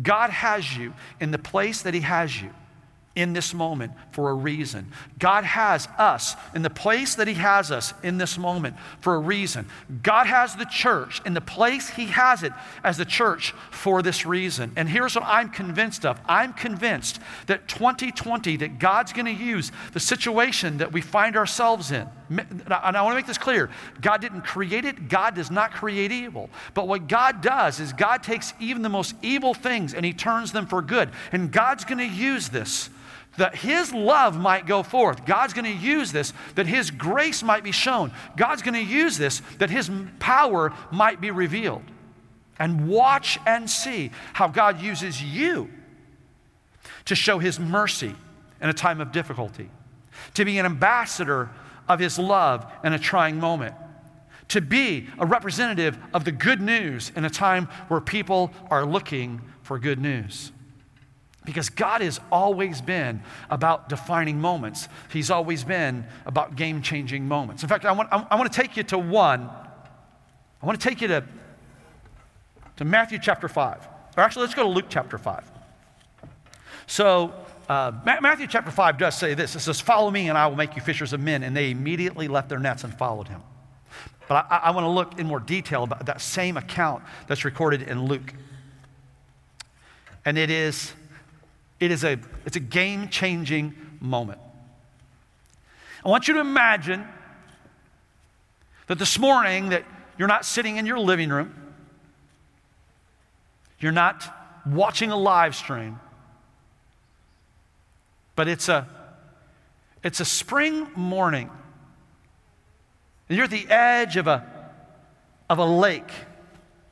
God 0.00 0.30
has 0.30 0.76
you 0.76 0.92
in 1.20 1.30
the 1.30 1.38
place 1.38 1.82
that 1.82 1.94
He 1.94 2.00
has 2.00 2.40
you 2.40 2.50
in 3.16 3.32
this 3.32 3.54
moment 3.54 3.92
for 4.12 4.30
a 4.30 4.34
reason. 4.34 4.92
God 5.18 5.42
has 5.44 5.88
us 5.98 6.36
in 6.54 6.62
the 6.62 6.70
place 6.70 7.16
that 7.16 7.26
He 7.26 7.34
has 7.34 7.72
us 7.72 7.94
in 8.02 8.18
this 8.18 8.38
moment 8.38 8.76
for 9.00 9.14
a 9.14 9.18
reason. 9.18 9.66
God 10.02 10.26
has 10.26 10.54
the 10.54 10.66
church 10.66 11.22
in 11.24 11.34
the 11.34 11.40
place 11.40 11.88
He 11.88 12.06
has 12.06 12.42
it 12.42 12.52
as 12.84 12.98
the 12.98 13.06
church 13.06 13.52
for 13.70 14.02
this 14.02 14.26
reason. 14.26 14.70
And 14.76 14.88
here's 14.88 15.14
what 15.14 15.24
I'm 15.26 15.48
convinced 15.48 16.04
of 16.04 16.20
I'm 16.28 16.52
convinced 16.52 17.18
that 17.46 17.66
2020, 17.66 18.58
that 18.58 18.78
God's 18.78 19.14
going 19.14 19.26
to 19.26 19.32
use 19.32 19.72
the 19.94 20.00
situation 20.00 20.78
that 20.78 20.92
we 20.92 21.00
find 21.00 21.36
ourselves 21.36 21.90
in. 21.90 22.06
And 22.28 22.72
I 22.72 23.00
want 23.02 23.12
to 23.12 23.16
make 23.16 23.26
this 23.26 23.38
clear 23.38 23.70
God 24.00 24.20
didn't 24.20 24.42
create 24.42 24.84
it, 24.84 25.08
God 25.08 25.34
does 25.34 25.50
not 25.50 25.72
create 25.72 26.12
evil. 26.12 26.50
But 26.74 26.86
what 26.86 27.08
God 27.08 27.40
does 27.40 27.80
is 27.80 27.94
God 27.94 28.22
takes 28.22 28.52
even 28.60 28.82
the 28.82 28.88
most 28.90 29.14
evil 29.22 29.54
things 29.54 29.94
and 29.94 30.04
He 30.04 30.12
turns 30.12 30.52
them 30.52 30.66
for 30.66 30.82
good. 30.82 31.10
And 31.32 31.50
God's 31.50 31.84
going 31.84 31.98
to 31.98 32.04
use 32.04 32.50
this 32.50 32.90
that 33.38 33.54
His 33.56 33.92
love 33.92 34.38
might 34.38 34.66
go 34.66 34.82
forth. 34.82 35.24
God's 35.24 35.52
going 35.52 35.64
to 35.64 35.86
use 35.86 36.12
this, 36.12 36.32
that 36.54 36.66
His 36.66 36.90
grace 36.90 37.42
might 37.42 37.64
be 37.64 37.72
shown. 37.72 38.12
God's 38.36 38.62
going 38.62 38.74
to 38.74 38.80
use 38.80 39.18
this, 39.18 39.40
that 39.58 39.70
His 39.70 39.90
power 40.18 40.72
might 40.90 41.20
be 41.20 41.30
revealed. 41.30 41.82
And 42.58 42.88
watch 42.88 43.38
and 43.46 43.68
see 43.68 44.10
how 44.32 44.48
God 44.48 44.80
uses 44.80 45.22
you 45.22 45.70
to 47.04 47.14
show 47.14 47.38
His 47.38 47.60
mercy 47.60 48.14
in 48.60 48.68
a 48.68 48.74
time 48.74 49.00
of 49.00 49.12
difficulty, 49.12 49.70
to 50.34 50.44
be 50.44 50.58
an 50.58 50.66
ambassador 50.66 51.50
of 51.88 52.00
His 52.00 52.18
love 52.18 52.70
in 52.82 52.92
a 52.92 52.98
trying 52.98 53.38
moment, 53.38 53.74
to 54.48 54.60
be 54.60 55.08
a 55.18 55.26
representative 55.26 55.98
of 56.14 56.24
the 56.24 56.32
good 56.32 56.60
news 56.60 57.12
in 57.16 57.24
a 57.24 57.30
time 57.30 57.66
where 57.88 58.00
people 58.00 58.52
are 58.70 58.86
looking 58.86 59.40
for 59.62 59.78
good 59.78 60.00
news. 60.00 60.52
Because 61.46 61.70
God 61.70 62.02
has 62.02 62.20
always 62.30 62.82
been 62.82 63.22
about 63.48 63.88
defining 63.88 64.38
moments. 64.38 64.88
He's 65.10 65.30
always 65.30 65.64
been 65.64 66.04
about 66.26 66.56
game 66.56 66.82
changing 66.82 67.26
moments. 67.26 67.62
In 67.62 67.68
fact, 67.70 67.86
I 67.86 67.92
want, 67.92 68.10
I 68.12 68.34
want 68.34 68.52
to 68.52 68.60
take 68.60 68.76
you 68.76 68.82
to 68.82 68.98
one. 68.98 69.48
I 70.62 70.66
want 70.66 70.78
to 70.78 70.86
take 70.86 71.00
you 71.00 71.08
to, 71.08 71.24
to 72.76 72.84
Matthew 72.84 73.18
chapter 73.18 73.48
5. 73.48 73.88
Or 74.16 74.22
actually, 74.22 74.42
let's 74.42 74.54
go 74.54 74.64
to 74.64 74.68
Luke 74.68 74.86
chapter 74.88 75.16
5. 75.16 75.50
So, 76.86 77.32
uh, 77.68 77.92
Matthew 78.04 78.46
chapter 78.46 78.70
5 78.70 78.98
does 78.98 79.16
say 79.16 79.34
this 79.34 79.54
it 79.54 79.60
says, 79.60 79.80
Follow 79.80 80.10
me, 80.10 80.28
and 80.28 80.36
I 80.36 80.46
will 80.46 80.56
make 80.56 80.76
you 80.76 80.82
fishers 80.82 81.12
of 81.12 81.20
men. 81.20 81.42
And 81.42 81.56
they 81.56 81.70
immediately 81.70 82.28
left 82.28 82.48
their 82.48 82.58
nets 82.58 82.84
and 82.84 82.92
followed 82.92 83.28
him. 83.28 83.42
But 84.28 84.46
I, 84.50 84.56
I 84.64 84.70
want 84.72 84.84
to 84.84 84.90
look 84.90 85.18
in 85.18 85.26
more 85.26 85.40
detail 85.40 85.84
about 85.84 86.06
that 86.06 86.20
same 86.20 86.56
account 86.56 87.04
that's 87.28 87.44
recorded 87.44 87.82
in 87.82 88.06
Luke. 88.06 88.34
And 90.24 90.36
it 90.36 90.50
is 90.50 90.92
it 91.80 91.90
is 91.90 92.04
a, 92.04 92.18
it's 92.44 92.56
a 92.56 92.60
game 92.60 93.08
changing 93.08 93.74
moment. 94.00 94.40
I 96.04 96.08
want 96.08 96.28
you 96.28 96.34
to 96.34 96.40
imagine 96.40 97.06
that 98.86 98.98
this 98.98 99.18
morning 99.18 99.70
that 99.70 99.84
you're 100.18 100.28
not 100.28 100.44
sitting 100.44 100.76
in 100.76 100.86
your 100.86 100.98
living 100.98 101.30
room, 101.30 101.54
you're 103.80 103.92
not 103.92 104.24
watching 104.64 105.10
a 105.10 105.16
live 105.16 105.54
stream, 105.54 106.00
but 108.34 108.48
it's 108.48 108.68
a, 108.68 108.88
it's 110.02 110.20
a 110.20 110.24
spring 110.24 110.88
morning. 110.94 111.50
And 113.28 113.36
you're 113.36 113.44
at 113.44 113.50
the 113.50 113.68
edge 113.68 114.16
of 114.16 114.26
a, 114.28 114.46
of 115.50 115.58
a 115.58 115.64
lake. 115.64 116.10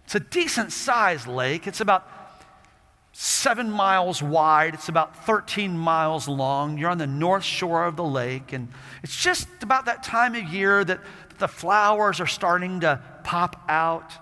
It's 0.04 0.14
a 0.14 0.20
decent 0.20 0.72
sized 0.72 1.26
lake. 1.26 1.66
It's 1.66 1.80
about 1.80 2.06
seven 3.16 3.70
miles 3.70 4.20
wide. 4.20 4.74
It's 4.74 4.88
about 4.88 5.24
13 5.24 5.78
miles 5.78 6.26
long. 6.26 6.76
You're 6.76 6.90
on 6.90 6.98
the 6.98 7.06
north 7.06 7.44
shore 7.44 7.84
of 7.84 7.94
the 7.94 8.04
lake, 8.04 8.52
and 8.52 8.68
it's 9.04 9.16
just 9.16 9.46
about 9.62 9.86
that 9.86 10.02
time 10.02 10.34
of 10.34 10.42
year 10.42 10.84
that 10.84 10.98
the 11.38 11.46
flowers 11.46 12.20
are 12.20 12.26
starting 12.26 12.80
to 12.80 13.00
pop 13.22 13.64
out. 13.68 14.12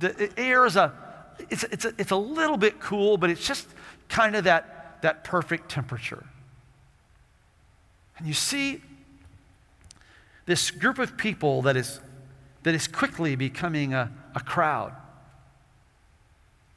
The 0.00 0.32
air 0.36 0.66
is 0.66 0.74
a, 0.74 0.92
it's, 1.48 1.62
it's 1.64 1.84
a, 1.84 1.94
it's 1.96 2.10
a 2.10 2.16
little 2.16 2.56
bit 2.56 2.80
cool, 2.80 3.16
but 3.16 3.30
it's 3.30 3.46
just 3.46 3.68
kind 4.08 4.34
of 4.34 4.44
that, 4.44 4.98
that 5.02 5.22
perfect 5.22 5.70
temperature. 5.70 6.26
And 8.18 8.26
you 8.26 8.34
see 8.34 8.82
this 10.46 10.72
group 10.72 10.98
of 10.98 11.16
people 11.16 11.62
that 11.62 11.76
is, 11.76 12.00
that 12.64 12.74
is 12.74 12.88
quickly 12.88 13.36
becoming 13.36 13.94
a, 13.94 14.10
a 14.34 14.40
crowd. 14.40 14.92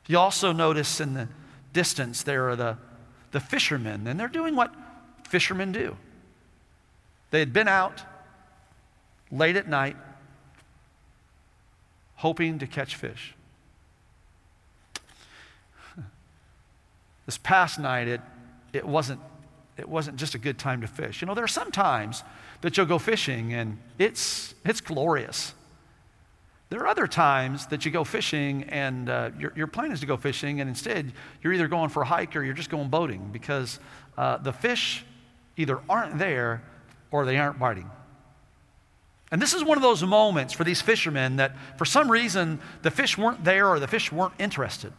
You 0.06 0.20
also 0.20 0.52
notice 0.52 1.02
in 1.02 1.16
the 1.16 1.28
distance, 1.78 2.24
there 2.24 2.50
are 2.50 2.56
the, 2.56 2.76
the 3.30 3.40
fishermen, 3.40 4.08
and 4.08 4.20
they're 4.20 4.28
doing 4.28 4.56
what 4.56 4.74
fishermen 5.30 5.72
do. 5.72 5.96
They 7.30 7.38
had 7.38 7.54
been 7.54 7.68
out 7.68 8.02
late 9.32 9.56
at 9.56 9.68
night 9.68 9.96
hoping 12.16 12.58
to 12.58 12.66
catch 12.66 12.96
fish. 12.96 13.36
This 17.28 17.38
past 17.38 17.78
night, 17.78 18.08
it, 18.08 18.22
it, 18.74 18.84
wasn't, 18.88 19.20
it 19.78 19.88
wasn't 19.88 20.18
just 20.18 20.34
a 20.34 20.40
good 20.40 20.58
time 20.58 20.82
to 20.82 20.88
fish. 20.88 21.22
You 21.22 21.28
know, 21.28 21.36
there 21.36 21.44
are 21.44 21.48
some 21.62 21.72
times 21.72 22.24
that 22.62 22.76
you'll 22.76 22.88
go 22.88 22.98
fishing 22.98 23.54
and 23.54 23.78
it's, 24.00 24.56
it's 24.66 24.82
glorious. 24.82 25.54
There 26.70 26.82
are 26.82 26.88
other 26.88 27.08
times 27.08 27.68
that 27.68 27.86
you 27.86 27.92
go 27.92 28.04
fishing 28.04 28.64
and 28.66 29.10
uh, 29.10 29.32
your, 29.40 29.54
your 29.56 29.68
plan 29.68 29.92
is 29.92 30.02
to 30.02 30.06
go 30.06 30.18
fishing, 30.18 30.60
and 30.60 30.70
instead 30.70 31.14
you're 31.42 31.54
either 31.54 31.68
going 31.68 31.90
for 31.90 32.02
a 32.02 32.06
hike 32.06 32.36
or 32.36 32.44
you're 32.44 32.54
just 32.54 32.70
going 32.70 32.90
boating 32.90 33.30
because 33.32 33.80
uh, 34.18 34.38
the 34.38 34.52
fish 34.52 35.06
either 35.56 35.80
aren't 35.90 36.18
there 36.20 36.64
or 37.10 37.26
they 37.26 37.38
aren't 37.38 37.58
biting. 37.58 37.90
And 39.32 39.42
this 39.42 39.54
is 39.54 39.64
one 39.64 39.78
of 39.78 39.82
those 39.82 40.04
moments 40.04 40.54
for 40.54 40.64
these 40.64 40.82
fishermen 40.82 41.38
that 41.38 41.56
for 41.78 41.86
some 41.86 42.10
reason 42.10 42.60
the 42.82 42.92
fish 42.92 43.18
weren't 43.18 43.44
there 43.44 43.68
or 43.68 43.80
the 43.80 43.88
fish 43.88 44.12
weren't 44.12 44.34
interested. 44.40 44.94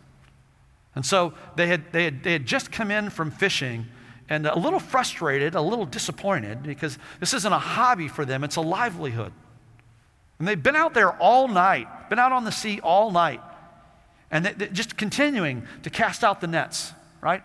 And 0.95 1.05
so 1.05 1.33
they 1.57 1.67
had, 1.67 1.93
they 1.93 2.05
had, 2.05 2.23
they 2.23 2.33
had 2.33 2.47
just 2.47 2.73
come 2.73 2.91
in 2.91 3.11
from 3.11 3.31
fishing 3.31 3.87
and 4.29 4.47
a 4.47 4.59
little 4.59 4.81
frustrated, 4.81 5.55
a 5.55 5.63
little 5.63 5.87
disappointed 5.87 6.63
because 6.63 6.99
this 7.21 7.33
isn't 7.33 7.53
a 7.53 7.59
hobby 7.59 8.09
for 8.09 8.25
them, 8.25 8.45
it's 8.45 8.57
a 8.57 8.61
livelihood. 8.61 9.33
And 10.38 10.47
they've 10.47 10.62
been 10.62 10.76
out 10.76 10.95
there 10.95 11.11
all 11.11 11.49
night, 11.49 12.11
been 12.11 12.18
out 12.18 12.33
on 12.33 12.45
the 12.45 12.52
sea 12.52 12.80
all 12.80 13.11
night, 13.11 13.40
and 14.30 14.45
they, 14.45 14.52
they 14.52 14.68
just 14.68 14.97
continuing 14.97 15.66
to 15.83 15.90
cast 15.90 16.23
out 16.23 16.40
the 16.40 16.47
nets, 16.47 16.92
right? 17.21 17.42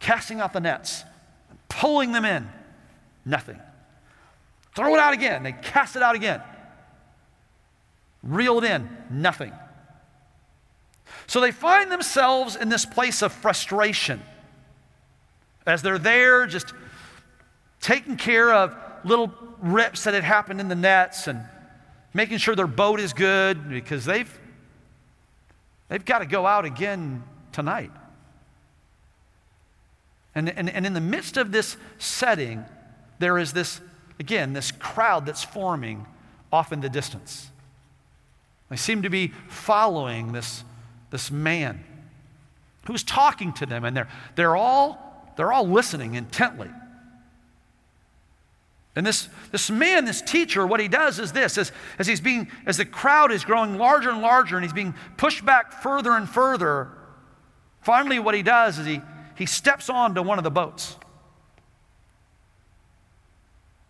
Casting 0.00 0.40
out 0.40 0.52
the 0.52 0.60
nets, 0.60 1.04
pulling 1.68 2.12
them 2.12 2.24
in, 2.24 2.48
nothing. 3.24 3.58
Throw 4.74 4.94
it 4.94 4.98
out 4.98 5.14
again. 5.14 5.42
They 5.42 5.52
cast 5.52 5.96
it 5.96 6.02
out 6.02 6.16
again. 6.16 6.42
Reel 8.22 8.58
it 8.58 8.64
in, 8.64 8.88
nothing. 9.10 9.52
So 11.26 11.40
they 11.40 11.52
find 11.52 11.90
themselves 11.90 12.56
in 12.56 12.68
this 12.68 12.84
place 12.84 13.22
of 13.22 13.32
frustration 13.32 14.20
as 15.66 15.80
they're 15.80 15.98
there 15.98 16.46
just 16.46 16.74
taking 17.80 18.16
care 18.16 18.52
of 18.52 18.76
little 19.04 19.32
rips 19.60 20.04
that 20.04 20.14
had 20.14 20.24
happened 20.24 20.60
in 20.60 20.68
the 20.68 20.74
nets 20.74 21.26
and 21.26 21.40
making 22.14 22.38
sure 22.38 22.56
their 22.56 22.66
boat 22.66 23.00
is 23.00 23.12
good 23.12 23.68
because 23.68 24.04
they've 24.06 24.40
they've 25.88 26.04
got 26.04 26.20
to 26.20 26.26
go 26.26 26.46
out 26.46 26.64
again 26.64 27.22
tonight. 27.52 27.90
And, 30.34 30.48
and, 30.48 30.68
and 30.68 30.84
in 30.86 30.94
the 30.94 31.00
midst 31.00 31.36
of 31.36 31.52
this 31.52 31.76
setting, 31.98 32.64
there 33.18 33.38
is 33.38 33.52
this 33.52 33.80
again, 34.18 34.52
this 34.52 34.70
crowd 34.70 35.26
that's 35.26 35.44
forming 35.44 36.06
off 36.52 36.72
in 36.72 36.80
the 36.80 36.88
distance. 36.88 37.50
They 38.70 38.76
seem 38.76 39.02
to 39.02 39.10
be 39.10 39.32
following 39.48 40.32
this, 40.32 40.64
this 41.10 41.30
man 41.30 41.84
who's 42.86 43.02
talking 43.02 43.52
to 43.54 43.66
them, 43.66 43.84
and 43.84 43.96
they're, 43.96 44.08
they're, 44.34 44.56
all, 44.56 45.32
they're 45.36 45.52
all 45.52 45.66
listening 45.66 46.14
intently. 46.14 46.70
And 48.96 49.04
this, 49.04 49.28
this 49.50 49.70
man, 49.70 50.04
this 50.04 50.22
teacher, 50.22 50.66
what 50.66 50.78
he 50.78 50.86
does 50.86 51.18
is 51.18 51.32
this 51.32 51.58
as, 51.58 51.72
as 51.98 52.06
he's 52.06 52.20
being, 52.20 52.48
as 52.64 52.76
the 52.76 52.84
crowd 52.84 53.32
is 53.32 53.44
growing 53.44 53.76
larger 53.76 54.10
and 54.10 54.20
larger 54.22 54.56
and 54.56 54.64
he's 54.64 54.72
being 54.72 54.94
pushed 55.16 55.44
back 55.44 55.82
further 55.82 56.12
and 56.12 56.28
further, 56.28 56.90
finally 57.80 58.20
what 58.20 58.34
he 58.34 58.42
does 58.42 58.78
is 58.78 58.86
he, 58.86 59.00
he 59.36 59.46
steps 59.46 59.90
onto 59.90 60.22
one 60.22 60.38
of 60.38 60.44
the 60.44 60.50
boats. 60.50 60.96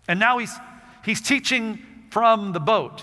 And 0.09 0.19
now 0.19 0.39
he's, 0.39 0.55
he's 1.05 1.21
teaching 1.21 1.81
from 2.11 2.53
the 2.53 2.61
boat. 2.61 3.03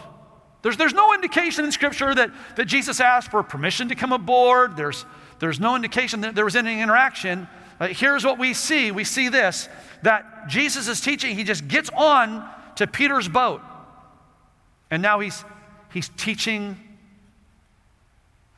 There's, 0.63 0.77
there's 0.77 0.93
no 0.93 1.13
indication 1.13 1.65
in 1.65 1.72
Scripture 1.72 2.13
that, 2.15 2.31
that 2.55 2.65
Jesus 2.65 3.00
asked 3.00 3.31
for 3.31 3.43
permission 3.43 3.89
to 3.89 3.96
come 3.96 4.12
aboard. 4.12 4.75
There's, 4.75 5.05
there's 5.39 5.60
no 5.60 5.75
indication 5.75 6.22
that 6.22 6.36
there 6.36 6.46
was 6.46 6.55
any 6.55 6.81
interaction. 6.81 7.48
Uh, 7.82 7.88
here's 7.88 8.24
what 8.24 8.38
we 8.38 8.54
see 8.54 8.92
we 8.92 9.04
see 9.04 9.28
this 9.28 9.68
that 10.04 10.48
Jesus 10.48 10.88
is 10.88 11.02
teaching, 11.02 11.36
he 11.36 11.44
just 11.44 11.68
gets 11.68 11.90
on 11.90 12.48
to 12.76 12.86
Peter's 12.86 13.28
boat. 13.28 13.62
And 14.92 15.02
now 15.02 15.20
he's, 15.20 15.44
he's 15.92 16.10
teaching. 16.10 16.78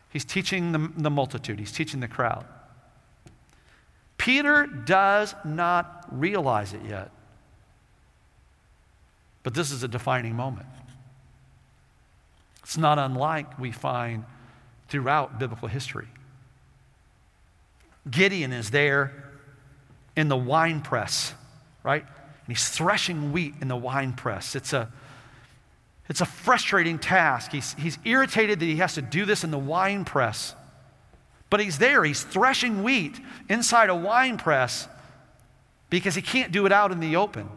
He's 0.09 0.25
teaching 0.25 0.71
the, 0.73 0.91
the 0.95 1.09
multitude, 1.09 1.57
he's 1.57 1.71
teaching 1.71 1.99
the 1.99 2.07
crowd. 2.07 2.45
Peter 4.17 4.67
does 4.67 5.33
not 5.43 6.05
realize 6.11 6.73
it 6.73 6.81
yet. 6.87 7.09
But 9.41 9.53
this 9.53 9.71
is 9.71 9.83
a 9.83 9.87
defining 9.87 10.35
moment. 10.35 10.67
It's 12.61 12.77
not 12.77 12.99
unlike 12.99 13.57
we 13.57 13.71
find 13.71 14.23
throughout 14.87 15.39
biblical 15.39 15.67
history. 15.67 16.07
Gideon 18.09 18.51
is 18.51 18.71
there 18.71 19.11
in 20.15 20.27
the 20.27 20.37
wine 20.37 20.81
press, 20.81 21.33
right? 21.83 22.03
And 22.03 22.47
he's 22.47 22.67
threshing 22.69 23.31
wheat 23.31 23.55
in 23.61 23.67
the 23.67 23.75
wine 23.75 24.13
press. 24.13 24.55
It's 24.55 24.73
a, 24.73 24.91
it's 26.09 26.21
a 26.21 26.25
frustrating 26.25 26.99
task. 26.99 27.51
He's, 27.51 27.73
he's 27.73 27.97
irritated 28.03 28.59
that 28.59 28.65
he 28.65 28.77
has 28.77 28.95
to 28.95 29.01
do 29.01 29.25
this 29.25 29.43
in 29.43 29.51
the 29.51 29.57
wine 29.57 30.05
press. 30.05 30.55
But 31.49 31.59
he's 31.59 31.77
there, 31.77 32.03
he's 32.03 32.23
threshing 32.23 32.83
wheat 32.83 33.19
inside 33.47 33.89
a 33.89 33.95
wine 33.95 34.37
press 34.37 34.87
because 35.89 36.15
he 36.15 36.21
can't 36.21 36.51
do 36.51 36.65
it 36.65 36.71
out 36.71 36.91
in 36.91 36.99
the 36.99 37.15
open. 37.15 37.47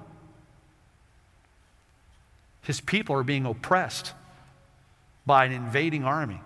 His 2.63 2.81
people 2.81 3.17
are 3.17 3.23
being 3.23 3.47
oppressed 3.47 4.13
by 5.25 5.45
an 5.45 5.53
invading 5.53 6.05
army. 6.05 6.41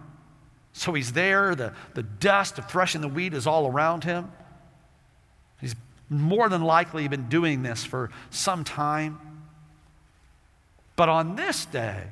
So 0.72 0.92
he's 0.92 1.12
there, 1.12 1.54
the, 1.54 1.72
the 1.94 2.02
dust 2.02 2.58
of 2.58 2.70
threshing 2.70 3.00
the 3.00 3.08
wheat 3.08 3.34
is 3.34 3.46
all 3.46 3.66
around 3.66 4.04
him. 4.04 4.30
He's 5.60 5.74
more 6.08 6.48
than 6.48 6.62
likely 6.62 7.06
been 7.08 7.28
doing 7.28 7.62
this 7.62 7.84
for 7.84 8.10
some 8.30 8.64
time. 8.64 9.18
But 10.96 11.08
on 11.08 11.36
this 11.36 11.64
day, 11.64 12.04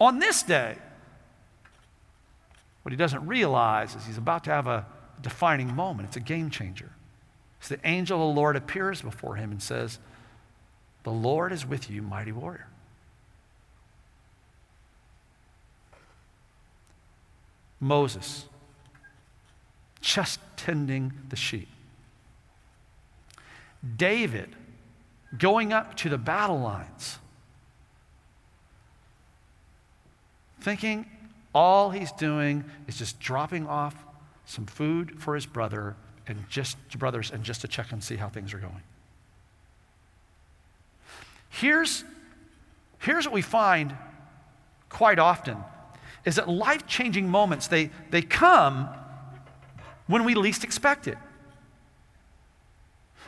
on 0.00 0.18
this 0.18 0.42
day, 0.42 0.76
what 2.82 2.92
he 2.92 2.96
doesn't 2.96 3.26
realize 3.26 3.94
is 3.94 4.06
he's 4.06 4.18
about 4.18 4.44
to 4.44 4.50
have 4.50 4.66
a 4.66 4.86
defining 5.20 5.74
moment. 5.74 6.08
It's 6.08 6.16
a 6.16 6.20
game 6.20 6.50
changer. 6.50 6.90
So 7.60 7.76
the 7.76 7.86
angel 7.86 8.22
of 8.22 8.34
the 8.34 8.40
Lord 8.40 8.56
appears 8.56 9.02
before 9.02 9.36
him 9.36 9.50
and 9.50 9.62
says, 9.62 9.98
The 11.04 11.10
Lord 11.10 11.52
is 11.52 11.66
with 11.66 11.90
you, 11.90 12.00
mighty 12.00 12.32
warrior. 12.32 12.68
Moses, 17.80 18.44
just 20.00 20.38
tending 20.56 21.12
the 21.30 21.36
sheep. 21.36 21.68
David, 23.96 24.54
going 25.38 25.72
up 25.72 25.96
to 25.96 26.08
the 26.08 26.18
battle 26.18 26.60
lines, 26.60 27.18
thinking 30.60 31.06
all 31.54 31.90
he's 31.90 32.12
doing 32.12 32.64
is 32.86 32.98
just 32.98 33.18
dropping 33.18 33.66
off 33.66 33.96
some 34.44 34.66
food 34.66 35.20
for 35.20 35.34
his 35.34 35.46
brother 35.46 35.96
and 36.26 36.44
just 36.48 36.76
brothers 36.98 37.30
and 37.30 37.42
just 37.42 37.62
to 37.62 37.68
check 37.68 37.92
and 37.92 38.04
see 38.04 38.16
how 38.16 38.28
things 38.28 38.52
are 38.52 38.58
going. 38.58 38.82
Here's, 41.48 42.04
here's 42.98 43.26
what 43.26 43.34
we 43.34 43.42
find 43.42 43.96
quite 44.88 45.18
often 45.18 45.56
is 46.24 46.36
that 46.36 46.48
life 46.48 46.86
changing 46.86 47.28
moments, 47.28 47.66
they, 47.66 47.90
they 48.10 48.22
come 48.22 48.88
when 50.06 50.24
we 50.24 50.34
least 50.34 50.64
expect 50.64 51.06
it. 51.06 51.18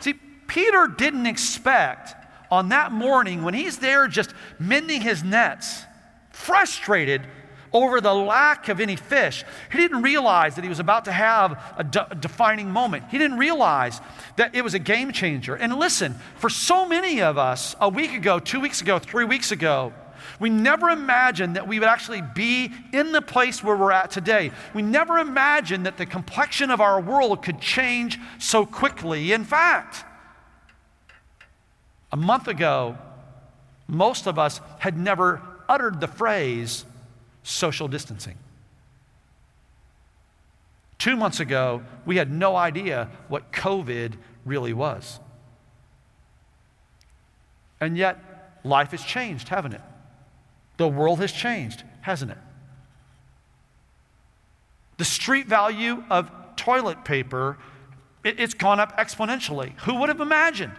See, 0.00 0.14
Peter 0.46 0.86
didn't 0.86 1.26
expect 1.26 2.14
on 2.50 2.68
that 2.68 2.92
morning 2.92 3.44
when 3.44 3.54
he's 3.54 3.78
there 3.78 4.06
just 4.08 4.34
mending 4.58 5.00
his 5.00 5.24
nets, 5.24 5.84
frustrated 6.30 7.22
over 7.72 8.00
the 8.00 8.14
lack 8.14 8.68
of 8.68 8.80
any 8.80 8.96
fish. 8.96 9.44
He 9.70 9.78
didn't 9.78 10.02
realize 10.02 10.56
that 10.56 10.62
he 10.62 10.68
was 10.68 10.80
about 10.80 11.06
to 11.06 11.12
have 11.12 11.58
a, 11.78 11.84
de- 11.84 12.12
a, 12.12 12.14
defining 12.14 12.70
moment. 12.70 13.04
He 13.10 13.16
didn't 13.16 13.38
realize 13.38 14.00
that 14.36 14.54
it 14.54 14.62
was 14.62 14.74
a 14.74 14.78
game 14.78 15.12
changer. 15.12 15.54
And 15.54 15.78
listen, 15.78 16.16
for 16.36 16.50
so 16.50 16.86
many 16.86 17.22
of 17.22 17.38
us, 17.38 17.74
a 17.80 17.88
week 17.88 18.12
ago, 18.12 18.38
two 18.38 18.60
weeks 18.60 18.82
ago, 18.82 18.98
three 18.98 19.24
weeks 19.24 19.52
ago, 19.52 19.92
we 20.40 20.50
never 20.50 20.90
imagined 20.90 21.56
that 21.56 21.66
we 21.66 21.78
would 21.78 21.88
actually 21.88 22.22
be 22.34 22.70
in 22.92 23.12
the 23.12 23.22
place 23.22 23.62
where 23.62 23.76
we're 23.76 23.92
at 23.92 24.10
today. 24.10 24.50
We 24.74 24.82
never 24.82 25.18
imagined 25.18 25.86
that 25.86 25.98
the 25.98 26.06
complexion 26.06 26.70
of 26.70 26.80
our 26.80 27.00
world 27.00 27.42
could 27.42 27.60
change 27.60 28.18
so 28.38 28.66
quickly. 28.66 29.32
In 29.32 29.44
fact, 29.44 30.04
a 32.10 32.16
month 32.16 32.48
ago, 32.48 32.98
most 33.86 34.26
of 34.26 34.38
us 34.38 34.60
had 34.78 34.98
never 34.98 35.40
uttered 35.68 36.00
the 36.00 36.08
phrase 36.08 36.84
social 37.42 37.88
distancing. 37.88 38.36
Two 40.98 41.16
months 41.16 41.40
ago, 41.40 41.82
we 42.06 42.16
had 42.16 42.30
no 42.30 42.54
idea 42.54 43.08
what 43.28 43.52
COVID 43.52 44.12
really 44.44 44.72
was. 44.72 45.18
And 47.80 47.96
yet, 47.98 48.60
life 48.62 48.92
has 48.92 49.02
changed, 49.02 49.48
haven't 49.48 49.72
it? 49.72 49.80
The 50.76 50.88
world 50.88 51.20
has 51.20 51.32
changed, 51.32 51.82
hasn't 52.00 52.30
it? 52.30 52.38
The 54.98 55.04
street 55.04 55.46
value 55.46 56.04
of 56.10 56.30
toilet 56.56 57.04
paper, 57.04 57.58
it, 58.24 58.38
it's 58.38 58.54
gone 58.54 58.80
up 58.80 58.96
exponentially. 58.98 59.72
Who 59.80 59.96
would 59.96 60.08
have 60.08 60.20
imagined? 60.20 60.72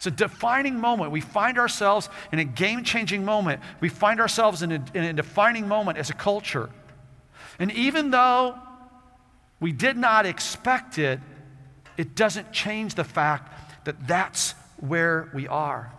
It's 0.00 0.06
a 0.06 0.10
defining 0.10 0.80
moment. 0.80 1.12
We 1.12 1.20
find 1.20 1.58
ourselves 1.58 2.08
in 2.32 2.38
a 2.38 2.44
game 2.44 2.84
changing 2.84 3.22
moment. 3.22 3.60
We 3.80 3.90
find 3.90 4.18
ourselves 4.18 4.62
in 4.62 4.72
a, 4.72 4.82
in 4.94 5.04
a, 5.04 5.12
defining 5.12 5.68
moment 5.68 5.98
as 5.98 6.08
a 6.08 6.14
culture. 6.14 6.70
And 7.58 7.70
even 7.72 8.10
though 8.10 8.58
we 9.60 9.72
did 9.72 9.98
not 9.98 10.24
expect 10.24 10.96
it, 10.96 11.20
it 11.98 12.14
doesn't 12.14 12.50
change 12.50 12.94
the 12.94 13.04
fact 13.04 13.84
that 13.84 14.08
that's 14.08 14.52
where 14.78 15.30
we 15.34 15.46
are. 15.46 15.92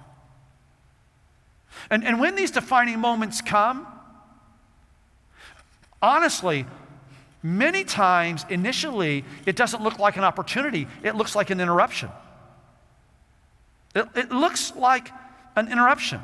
And, 1.90 2.04
and 2.06 2.20
when 2.20 2.36
these 2.36 2.52
defining 2.52 3.00
moments 3.00 3.42
come, 3.42 3.88
honestly, 6.02 6.66
many 7.44 7.84
times 7.84 8.46
initially 8.50 9.26
it 9.46 9.56
doesn't 9.56 9.82
look 9.82 10.00
like 10.00 10.18
an 10.18 10.24
opportunity, 10.24 10.88
it 11.04 11.16
looks 11.16 11.36
like 11.36 11.50
an 11.50 11.60
interruption. 11.60 12.10
It, 13.96 14.08
it 14.16 14.32
looks 14.32 14.76
like 14.76 15.12
an 15.56 15.72
interruption. 15.72 16.22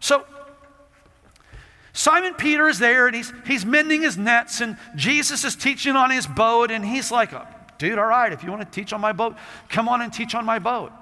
So, 0.00 0.24
Simon 1.92 2.34
Peter 2.34 2.68
is 2.68 2.78
there 2.78 3.06
and 3.06 3.16
he's, 3.16 3.32
he's 3.46 3.64
mending 3.64 4.02
his 4.02 4.16
nets, 4.16 4.60
and 4.60 4.76
Jesus 4.96 5.44
is 5.44 5.56
teaching 5.56 5.96
on 5.96 6.10
his 6.10 6.26
boat, 6.26 6.70
and 6.70 6.84
he's 6.84 7.10
like, 7.10 7.32
Dude, 7.78 7.98
all 7.98 8.06
right, 8.06 8.30
if 8.30 8.44
you 8.44 8.50
want 8.50 8.60
to 8.60 8.70
teach 8.70 8.92
on 8.92 9.00
my 9.00 9.12
boat, 9.12 9.36
come 9.70 9.88
on 9.88 10.02
and 10.02 10.12
teach 10.12 10.34
on 10.34 10.44
my 10.44 10.58
boat. 10.58 10.92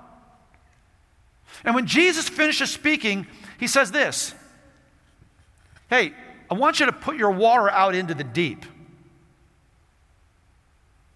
And 1.65 1.75
when 1.75 1.87
Jesus 1.87 2.29
finishes 2.29 2.71
speaking, 2.71 3.27
he 3.59 3.67
says 3.67 3.91
this 3.91 4.35
Hey, 5.91 6.13
I 6.51 6.55
want 6.55 6.81
you 6.81 6.87
to 6.87 6.93
put 6.93 7.17
your 7.17 7.31
water 7.31 7.71
out 7.71 7.95
into 7.95 8.15
the 8.15 8.25
deep 8.25 8.65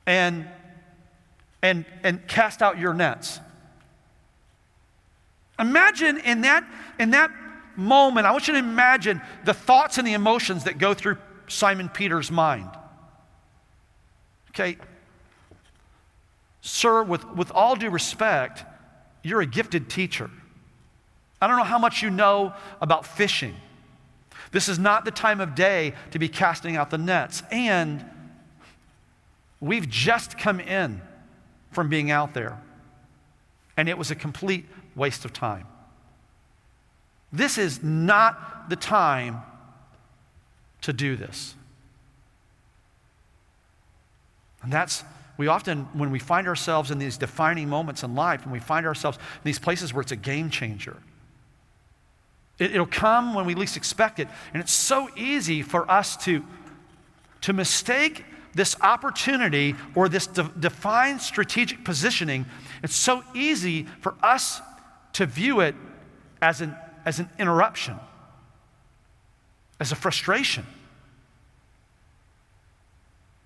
and, 0.07 0.47
and, 1.63 1.85
and 2.03 2.27
cast 2.27 2.63
out 2.63 2.79
your 2.79 2.95
nets. 2.95 3.41
Imagine 5.59 6.19
in 6.19 6.43
that, 6.43 6.65
in 6.99 7.11
that 7.11 7.31
moment, 7.77 8.27
I 8.27 8.33
want 8.33 8.49
you 8.49 8.55
to 8.55 8.59
imagine 8.59 9.21
the 9.45 9.55
thoughts 9.55 9.99
and 9.99 10.07
the 10.07 10.15
emotions 10.15 10.65
that 10.65 10.79
go 10.79 10.95
through 10.95 11.19
Simon 11.49 11.89
Peter's 11.89 12.31
mind. 12.31 12.71
Okay, 14.51 14.77
sir, 16.61 17.03
with, 17.03 17.25
with 17.31 17.51
all 17.53 17.77
due 17.77 17.91
respect, 17.91 18.65
you're 19.23 19.41
a 19.41 19.47
gifted 19.47 19.89
teacher. 19.89 20.31
I 21.41 21.47
don't 21.47 21.57
know 21.57 21.65
how 21.65 21.79
much 21.79 22.03
you 22.03 22.11
know 22.11 22.53
about 22.81 23.07
fishing. 23.07 23.55
This 24.53 24.69
is 24.69 24.79
not 24.79 25.05
the 25.05 25.11
time 25.11 25.41
of 25.41 25.55
day 25.55 25.95
to 26.11 26.19
be 26.19 26.29
casting 26.29 26.77
out 26.77 26.91
the 26.91 26.99
nets. 26.99 27.43
And 27.51 28.05
we've 29.61 29.89
just 29.89 30.39
come 30.39 30.61
in 30.61 31.01
from 31.71 31.89
being 31.89 32.11
out 32.11 32.35
there, 32.35 32.61
and 33.77 33.89
it 33.89 33.97
was 33.97 34.11
a 34.11 34.15
complete 34.15 34.67
waste 34.95 35.25
of 35.25 35.33
time. 35.33 35.67
This 37.33 37.57
is 37.57 37.83
not 37.83 38.69
the 38.69 38.77
time 38.77 39.41
to 40.83 40.93
do 40.93 41.17
this. 41.17 41.55
And 44.63 44.71
that's, 44.71 45.03
we 45.37 45.47
often, 45.47 45.85
when 45.93 46.11
we 46.11 46.19
find 46.19 46.47
ourselves 46.47 46.91
in 46.91 46.99
these 46.99 47.17
defining 47.17 47.69
moments 47.69 48.03
in 48.03 48.15
life, 48.15 48.45
when 48.45 48.53
we 48.53 48.61
find 48.61 48.87
ourselves 48.87 49.19
in 49.19 49.45
these 49.45 49.59
places 49.59 49.93
where 49.93 50.03
it's 50.03 50.13
a 50.13 50.17
game 50.17 50.51
changer, 50.51 50.97
it, 52.59 52.79
will 52.79 52.87
come 52.87 53.35
when 53.35 53.47
we 53.47 53.55
least 53.55 53.77
expect 53.77 54.21
it. 54.21 54.29
And 54.53 54.63
it's 54.63 54.73
so 54.73 55.09
easy 55.17 55.63
for 55.63 55.91
us 55.91 56.17
to, 56.19 56.45
to 57.43 57.53
mistake 57.53 58.25
this 58.55 58.77
opportunity 58.83 59.75
or 59.95 60.09
this 60.09 60.27
de- 60.27 60.51
defined 60.61 61.21
strategic 61.21 61.85
positioning. 61.85 62.47
It's 62.83 62.95
so 62.95 63.25
easy 63.35 63.85
for 64.01 64.15
us 64.23 64.61
to 65.15 65.27
view 65.27 65.61
it 65.61 65.75
as 66.41 66.61
an, 66.61 66.77
as 67.05 67.19
an 67.19 67.29
interruption, 67.39 67.97
as 69.81 69.93
a 69.93 69.97
frustration. 69.97 70.67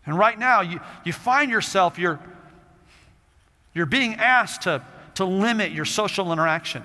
And 0.07 0.17
right 0.17 0.39
now, 0.39 0.61
you, 0.61 0.81
you 1.05 1.13
find 1.13 1.51
yourself, 1.51 1.99
you're, 1.99 2.21
you're 3.75 3.87
being 3.87 4.15
asked 4.15 4.63
to, 4.63 4.83
to 5.17 5.25
limit 5.25 5.73
your 5.73 5.85
social 5.85 6.33
interaction. 6.33 6.85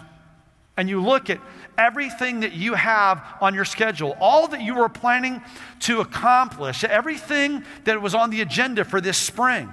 And 0.75 0.89
you 0.89 1.01
look 1.01 1.29
at 1.29 1.39
everything 1.77 2.39
that 2.39 2.53
you 2.53 2.73
have 2.73 3.23
on 3.39 3.53
your 3.53 3.65
schedule, 3.65 4.17
all 4.19 4.47
that 4.47 4.61
you 4.61 4.75
were 4.75 4.89
planning 4.89 5.41
to 5.81 6.01
accomplish, 6.01 6.83
everything 6.83 7.63
that 7.83 8.01
was 8.01 8.15
on 8.15 8.31
the 8.31 8.41
agenda 8.41 8.83
for 8.83 8.99
this 8.99 9.17
spring. 9.17 9.71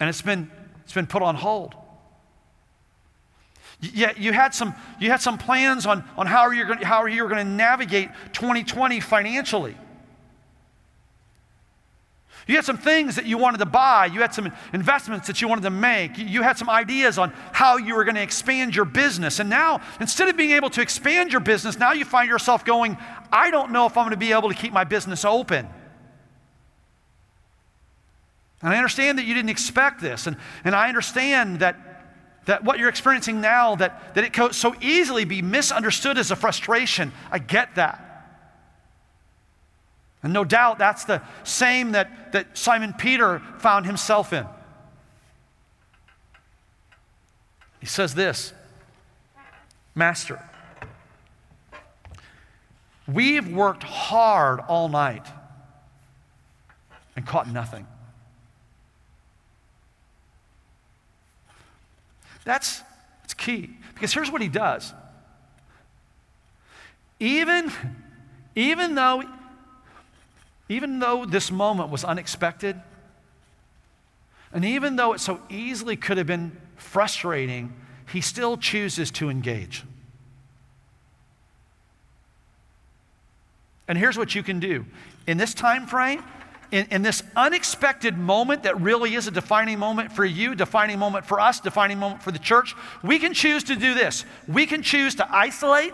And 0.00 0.08
it's 0.08 0.22
been, 0.22 0.50
it's 0.84 0.94
been 0.94 1.06
put 1.06 1.22
on 1.22 1.34
hold. 1.34 1.74
Yet 3.80 4.18
you 4.18 4.32
had 4.32 4.54
some, 4.54 4.74
you 4.98 5.10
had 5.10 5.20
some 5.20 5.36
plans 5.36 5.84
on, 5.84 6.04
on 6.16 6.26
how 6.26 6.50
you're 6.50 6.82
how 6.84 7.04
you're 7.04 7.28
going 7.28 7.44
to 7.44 7.52
navigate 7.52 8.08
2020 8.32 9.00
financially. 9.00 9.76
You 12.46 12.56
had 12.56 12.64
some 12.64 12.76
things 12.76 13.16
that 13.16 13.24
you 13.24 13.38
wanted 13.38 13.58
to 13.58 13.66
buy. 13.66 14.06
You 14.06 14.20
had 14.20 14.34
some 14.34 14.52
investments 14.74 15.26
that 15.28 15.40
you 15.40 15.48
wanted 15.48 15.62
to 15.62 15.70
make. 15.70 16.18
You 16.18 16.42
had 16.42 16.58
some 16.58 16.68
ideas 16.68 17.16
on 17.16 17.32
how 17.52 17.78
you 17.78 17.94
were 17.94 18.04
going 18.04 18.16
to 18.16 18.22
expand 18.22 18.76
your 18.76 18.84
business. 18.84 19.40
And 19.40 19.48
now, 19.48 19.80
instead 19.98 20.28
of 20.28 20.36
being 20.36 20.50
able 20.50 20.68
to 20.70 20.82
expand 20.82 21.32
your 21.32 21.40
business, 21.40 21.78
now 21.78 21.92
you 21.92 22.04
find 22.04 22.28
yourself 22.28 22.64
going, 22.64 22.98
I 23.32 23.50
don't 23.50 23.72
know 23.72 23.86
if 23.86 23.96
I'm 23.96 24.04
going 24.04 24.10
to 24.10 24.18
be 24.18 24.32
able 24.32 24.50
to 24.50 24.54
keep 24.54 24.72
my 24.72 24.84
business 24.84 25.24
open. 25.24 25.66
And 28.60 28.72
I 28.72 28.76
understand 28.76 29.18
that 29.18 29.24
you 29.24 29.34
didn't 29.34 29.50
expect 29.50 30.00
this. 30.00 30.26
And, 30.26 30.36
and 30.64 30.74
I 30.74 30.88
understand 30.88 31.60
that, 31.60 31.76
that 32.44 32.62
what 32.62 32.78
you're 32.78 32.90
experiencing 32.90 33.40
now, 33.40 33.74
that, 33.76 34.14
that 34.14 34.24
it 34.24 34.34
could 34.34 34.54
so 34.54 34.74
easily 34.82 35.24
be 35.24 35.40
misunderstood 35.40 36.18
as 36.18 36.30
a 36.30 36.36
frustration. 36.36 37.12
I 37.30 37.38
get 37.38 37.74
that. 37.76 38.13
And 40.24 40.32
no 40.32 40.42
doubt 40.42 40.78
that's 40.78 41.04
the 41.04 41.20
same 41.44 41.92
that, 41.92 42.32
that 42.32 42.56
Simon 42.56 42.94
Peter 42.94 43.42
found 43.58 43.84
himself 43.84 44.32
in. 44.32 44.46
He 47.78 47.86
says 47.86 48.14
this 48.14 48.54
Master, 49.94 50.42
we've 53.06 53.52
worked 53.52 53.82
hard 53.82 54.60
all 54.60 54.88
night 54.88 55.26
and 57.16 57.26
caught 57.26 57.46
nothing. 57.46 57.86
That's, 62.44 62.80
that's 63.20 63.34
key. 63.34 63.76
Because 63.92 64.14
here's 64.14 64.30
what 64.30 64.40
he 64.40 64.48
does. 64.48 64.94
Even, 67.20 67.70
even 68.54 68.94
though 68.94 69.22
even 70.68 70.98
though 70.98 71.24
this 71.24 71.50
moment 71.50 71.90
was 71.90 72.04
unexpected, 72.04 72.80
and 74.52 74.64
even 74.64 74.96
though 74.96 75.12
it 75.12 75.20
so 75.20 75.40
easily 75.50 75.96
could 75.96 76.16
have 76.16 76.26
been 76.26 76.56
frustrating, 76.76 77.74
he 78.12 78.20
still 78.20 78.56
chooses 78.56 79.10
to 79.12 79.28
engage. 79.28 79.84
And 83.88 83.98
here's 83.98 84.16
what 84.16 84.34
you 84.34 84.42
can 84.42 84.60
do. 84.60 84.86
In 85.26 85.36
this 85.36 85.52
time 85.52 85.86
frame, 85.86 86.22
in, 86.70 86.86
in, 86.90 87.02
this 87.02 87.22
unexpected 87.36 88.16
moment 88.16 88.62
that 88.62 88.80
really 88.80 89.14
is 89.14 89.26
a 89.26 89.30
defining 89.30 89.78
moment 89.78 90.10
for 90.10 90.24
you, 90.24 90.54
defining 90.54 90.98
moment 90.98 91.26
for 91.26 91.38
us, 91.38 91.60
defining 91.60 91.98
moment 91.98 92.22
for 92.22 92.32
the 92.32 92.38
church, 92.38 92.74
we 93.02 93.18
can 93.18 93.34
choose 93.34 93.64
to 93.64 93.76
do 93.76 93.94
this. 93.94 94.24
We 94.48 94.66
can 94.66 94.82
choose 94.82 95.14
to 95.16 95.34
isolate 95.34 95.92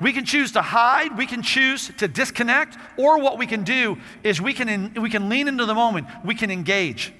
we 0.00 0.12
can 0.12 0.24
choose 0.24 0.52
to 0.52 0.62
hide, 0.62 1.16
we 1.18 1.26
can 1.26 1.42
choose 1.42 1.90
to 1.98 2.08
disconnect, 2.08 2.76
or 2.96 3.18
what 3.18 3.38
we 3.38 3.46
can 3.46 3.64
do 3.64 3.98
is 4.24 4.40
we 4.40 4.54
can, 4.54 4.68
in, 4.68 4.94
we 5.00 5.10
can 5.10 5.28
lean 5.28 5.46
into 5.46 5.66
the 5.66 5.74
moment, 5.74 6.06
we 6.24 6.34
can 6.34 6.50
engage. 6.50 7.12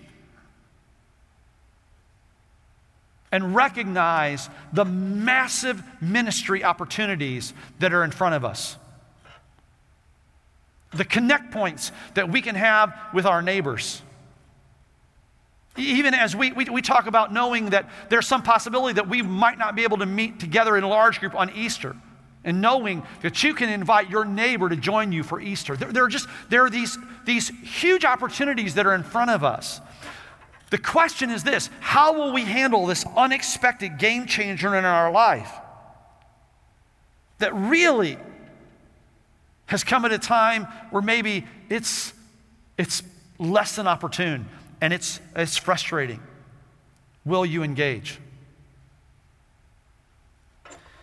And 3.30 3.54
recognize 3.54 4.48
the 4.72 4.84
massive 4.84 5.82
ministry 6.00 6.64
opportunities 6.64 7.52
that 7.78 7.92
are 7.92 8.02
in 8.02 8.10
front 8.10 8.34
of 8.34 8.44
us. 8.44 8.76
The 10.92 11.04
connect 11.04 11.52
points 11.52 11.92
that 12.14 12.30
we 12.30 12.40
can 12.40 12.56
have 12.56 12.98
with 13.12 13.26
our 13.26 13.42
neighbors. 13.42 14.02
Even 15.76 16.14
as 16.14 16.34
we, 16.34 16.50
we, 16.50 16.64
we, 16.64 16.82
talk 16.82 17.06
about 17.06 17.32
knowing 17.32 17.70
that 17.70 17.88
there's 18.08 18.26
some 18.26 18.42
possibility 18.42 18.94
that 18.94 19.08
we 19.08 19.22
might 19.22 19.56
not 19.56 19.76
be 19.76 19.84
able 19.84 19.98
to 19.98 20.06
meet 20.06 20.40
together 20.40 20.76
in 20.76 20.82
a 20.82 20.88
large 20.88 21.20
group 21.20 21.36
on 21.36 21.50
Easter 21.50 21.94
and 22.44 22.60
knowing 22.60 23.02
that 23.22 23.42
you 23.42 23.54
can 23.54 23.68
invite 23.68 24.08
your 24.08 24.24
neighbor 24.24 24.68
to 24.68 24.76
join 24.76 25.12
you 25.12 25.22
for 25.22 25.40
Easter. 25.40 25.76
There, 25.76 25.92
there, 25.92 26.04
are 26.04 26.08
just 26.08 26.28
there 26.48 26.64
are 26.64 26.70
these, 26.70 26.96
these 27.24 27.48
huge 27.48 28.04
opportunities 28.04 28.74
that 28.74 28.86
are 28.86 28.94
in 28.94 29.02
front 29.02 29.30
of 29.30 29.44
us. 29.44 29.80
The 30.70 30.78
question 30.78 31.30
is 31.30 31.42
this 31.42 31.68
how 31.80 32.14
will 32.14 32.32
we 32.32 32.42
handle 32.42 32.86
this 32.86 33.04
unexpected 33.16 33.98
game 33.98 34.26
changer 34.26 34.74
in 34.74 34.84
our 34.84 35.10
life 35.10 35.52
that 37.38 37.54
really 37.54 38.16
has 39.66 39.84
come 39.84 40.04
at 40.04 40.12
a 40.12 40.18
time 40.18 40.64
where 40.90 41.02
maybe 41.02 41.46
it's, 41.68 42.12
it's 42.78 43.02
less 43.38 43.76
than 43.76 43.86
opportune 43.86 44.48
and 44.80 44.92
it's, 44.92 45.20
it's 45.36 45.56
frustrating? 45.56 46.20
Will 47.24 47.44
you 47.44 47.62
engage? 47.62 48.18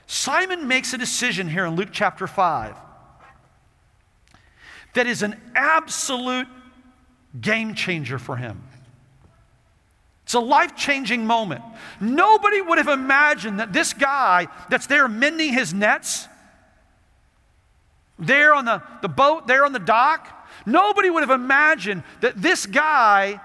Simon 0.07 0.67
makes 0.67 0.93
a 0.93 0.97
decision 0.97 1.49
here 1.49 1.65
in 1.65 1.75
Luke 1.75 1.89
chapter 1.91 2.27
5 2.27 2.75
that 4.93 5.05
is 5.05 5.21
an 5.21 5.39
absolute 5.53 6.47
game 7.39 7.75
changer 7.75 8.17
for 8.17 8.37
him. 8.37 8.63
It's 10.23 10.33
a 10.33 10.39
life 10.39 10.75
changing 10.75 11.25
moment. 11.25 11.61
Nobody 12.01 12.61
would 12.61 12.79
have 12.79 12.87
imagined 12.87 13.59
that 13.59 13.71
this 13.71 13.93
guy 13.93 14.47
that's 14.69 14.87
there 14.87 15.07
mending 15.07 15.53
his 15.53 15.73
nets, 15.73 16.27
there 18.17 18.53
on 18.53 18.65
the, 18.65 18.81
the 19.01 19.07
boat, 19.07 19.45
there 19.47 19.65
on 19.65 19.71
the 19.71 19.79
dock, 19.79 20.49
nobody 20.65 21.09
would 21.09 21.21
have 21.21 21.29
imagined 21.29 22.03
that 22.21 22.41
this 22.41 22.65
guy, 22.65 23.39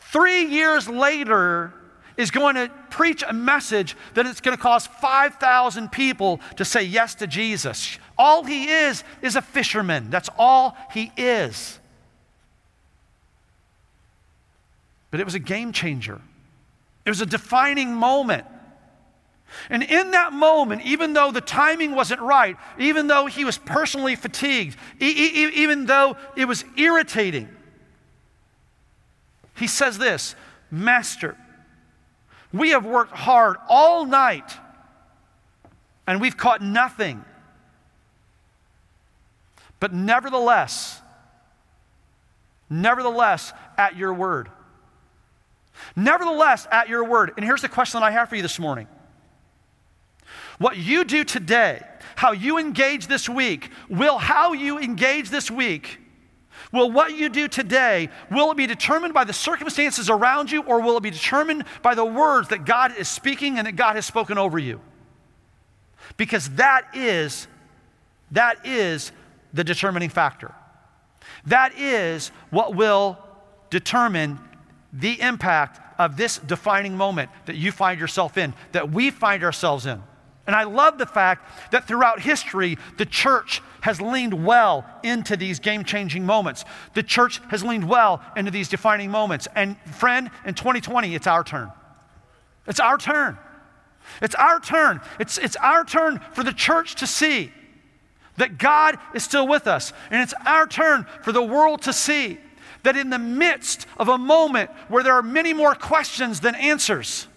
three 0.00 0.46
years 0.46 0.88
later, 0.88 1.72
is 2.16 2.30
going 2.30 2.54
to 2.54 2.70
preach 2.90 3.22
a 3.26 3.32
message 3.32 3.96
that 4.14 4.26
it's 4.26 4.40
going 4.40 4.56
to 4.56 4.62
cause 4.62 4.86
5,000 4.86 5.92
people 5.92 6.40
to 6.56 6.64
say 6.64 6.82
yes 6.82 7.14
to 7.16 7.26
Jesus. 7.26 7.98
All 8.16 8.44
he 8.44 8.68
is 8.68 9.04
is 9.22 9.36
a 9.36 9.42
fisherman. 9.42 10.10
That's 10.10 10.30
all 10.38 10.76
he 10.92 11.12
is. 11.16 11.78
but 15.16 15.20
it 15.20 15.24
was 15.24 15.34
a 15.34 15.38
game 15.38 15.72
changer. 15.72 16.20
It 17.06 17.08
was 17.08 17.22
a 17.22 17.26
defining 17.26 17.94
moment. 17.94 18.44
And 19.70 19.82
in 19.82 20.10
that 20.10 20.34
moment, 20.34 20.82
even 20.82 21.14
though 21.14 21.30
the 21.30 21.40
timing 21.40 21.94
wasn't 21.94 22.20
right, 22.20 22.56
even 22.78 23.06
though 23.06 23.24
he 23.24 23.44
was 23.44 23.56
personally 23.56 24.14
fatigued, 24.14 24.76
e- 25.00 25.06
e- 25.06 25.52
even 25.54 25.86
though 25.86 26.18
it 26.36 26.44
was 26.44 26.66
irritating, 26.76 27.48
he 29.56 29.66
says 29.66 29.96
this 29.96 30.34
Master, 30.70 31.34
we 32.52 32.70
have 32.70 32.84
worked 32.84 33.12
hard 33.12 33.56
all 33.68 34.06
night 34.06 34.52
and 36.06 36.20
we've 36.20 36.36
caught 36.36 36.62
nothing. 36.62 37.24
But 39.80 39.92
nevertheless, 39.92 41.00
nevertheless, 42.70 43.52
at 43.76 43.96
your 43.96 44.14
word, 44.14 44.50
Nevertheless, 45.94 46.66
at 46.70 46.88
your 46.88 47.04
word, 47.04 47.32
and 47.36 47.44
here's 47.44 47.62
the 47.62 47.68
question 47.68 48.00
that 48.00 48.06
I 48.06 48.10
have 48.10 48.28
for 48.28 48.36
you 48.36 48.42
this 48.42 48.58
morning. 48.58 48.86
What 50.58 50.76
you 50.76 51.04
do 51.04 51.24
today, 51.24 51.82
how 52.16 52.32
you 52.32 52.58
engage 52.58 53.06
this 53.06 53.28
week, 53.28 53.70
will 53.88 54.18
how 54.18 54.52
you 54.52 54.78
engage 54.78 55.30
this 55.30 55.50
week, 55.50 55.98
will 56.72 56.90
what 56.90 57.16
you 57.16 57.28
do 57.28 57.48
today, 57.48 58.08
will 58.30 58.50
it 58.50 58.56
be 58.56 58.66
determined 58.66 59.14
by 59.14 59.24
the 59.24 59.32
circumstances 59.32 60.10
around 60.10 60.50
you 60.50 60.62
or 60.62 60.80
will 60.80 60.96
it 60.96 61.02
be 61.02 61.10
determined 61.10 61.64
by 61.82 61.94
the 61.94 62.04
words 62.04 62.48
that 62.48 62.64
God 62.64 62.96
is 62.96 63.08
speaking 63.08 63.58
and 63.58 63.66
that 63.66 63.76
God 63.76 63.96
has 63.96 64.06
spoken 64.06 64.38
over 64.38 64.58
you? 64.58 64.80
Because 66.16 66.48
that 66.50 66.88
is, 66.94 67.46
that 68.30 68.64
is 68.66 69.12
the 69.52 69.64
determining 69.64 70.08
factor. 70.08 70.54
That 71.46 71.78
is 71.78 72.28
what 72.50 72.74
will 72.74 73.18
determine 73.70 74.38
the 74.92 75.20
impact 75.20 75.80
of 75.98 76.16
this 76.16 76.38
defining 76.38 76.96
moment 76.96 77.30
that 77.46 77.56
you 77.56 77.72
find 77.72 78.00
yourself 78.00 78.36
in, 78.36 78.54
that 78.72 78.90
we 78.90 79.10
find 79.10 79.42
ourselves 79.42 79.86
in. 79.86 80.02
And 80.46 80.54
I 80.54 80.62
love 80.62 80.98
the 80.98 81.06
fact 81.06 81.72
that 81.72 81.88
throughout 81.88 82.20
history, 82.20 82.78
the 82.98 83.06
church 83.06 83.62
has 83.86 84.00
leaned 84.00 84.44
well 84.44 84.84
into 85.04 85.36
these 85.36 85.60
game 85.60 85.84
changing 85.84 86.26
moments. 86.26 86.64
The 86.94 87.04
church 87.04 87.40
has 87.50 87.62
leaned 87.62 87.88
well 87.88 88.20
into 88.36 88.50
these 88.50 88.68
defining 88.68 89.12
moments. 89.12 89.46
And 89.54 89.78
friend, 89.94 90.28
in 90.44 90.54
2020, 90.54 91.14
it's 91.14 91.28
our 91.28 91.44
turn. 91.44 91.70
It's 92.66 92.80
our 92.80 92.98
turn. 92.98 93.38
It's 94.20 94.34
our 94.34 94.58
turn. 94.58 95.00
It's, 95.20 95.38
it's 95.38 95.54
our 95.54 95.84
turn 95.84 96.20
for 96.32 96.42
the 96.42 96.52
church 96.52 96.96
to 96.96 97.06
see 97.06 97.52
that 98.38 98.58
God 98.58 98.98
is 99.14 99.22
still 99.22 99.46
with 99.46 99.68
us. 99.68 99.92
And 100.10 100.20
it's 100.20 100.34
our 100.44 100.66
turn 100.66 101.06
for 101.22 101.30
the 101.30 101.44
world 101.44 101.82
to 101.82 101.92
see 101.92 102.38
that 102.82 102.96
in 102.96 103.08
the 103.08 103.20
midst 103.20 103.86
of 103.98 104.08
a 104.08 104.18
moment 104.18 104.68
where 104.88 105.04
there 105.04 105.14
are 105.14 105.22
many 105.22 105.52
more 105.52 105.76
questions 105.76 106.40
than 106.40 106.56
answers, 106.56 107.28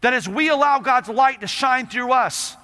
that 0.00 0.14
as 0.14 0.26
we 0.26 0.48
allow 0.48 0.78
God's 0.78 1.10
light 1.10 1.42
to 1.42 1.46
shine 1.46 1.86
through 1.86 2.12
us, 2.12 2.56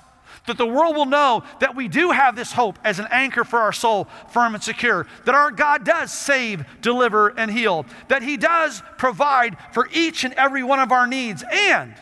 that 0.46 0.59
the 0.59 0.66
world 0.66 0.96
will 0.96 1.07
know 1.07 1.44
that 1.61 1.76
we 1.76 1.88
do 1.88 2.11
have 2.11 2.35
this 2.35 2.53
hope 2.53 2.79
as 2.85 2.98
an 2.98 3.07
anchor 3.11 3.44
for 3.44 3.59
our 3.59 3.72
soul, 3.72 4.09
firm 4.31 4.55
and 4.55 4.62
secure. 4.62 5.07
That 5.24 5.35
our 5.35 5.50
God 5.50 5.85
does 5.85 6.12
save, 6.12 6.64
deliver, 6.81 7.29
and 7.29 7.50
heal. 7.50 7.87
That 8.09 8.22
He 8.22 8.37
does 8.37 8.83
provide 8.98 9.57
for 9.72 9.88
each 9.92 10.24
and 10.24 10.35
every 10.35 10.62
one 10.62 10.81
of 10.81 10.92
our 10.92 11.07
needs. 11.07 11.44
And, 11.53 11.94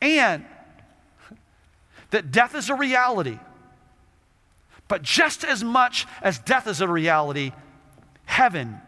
and 0.00 0.44
that 2.10 2.30
death 2.30 2.54
is 2.54 2.68
a 2.68 2.74
reality. 2.74 3.38
But 4.88 5.02
just 5.02 5.44
as 5.44 5.64
much 5.64 6.06
as 6.20 6.38
death 6.38 6.66
is 6.66 6.80
a 6.80 6.88
reality, 6.88 7.52
heaven 8.26 8.80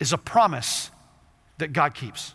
is 0.00 0.12
a 0.12 0.18
promise 0.18 0.90
that 1.58 1.72
God 1.72 1.94
keeps. 1.94 2.34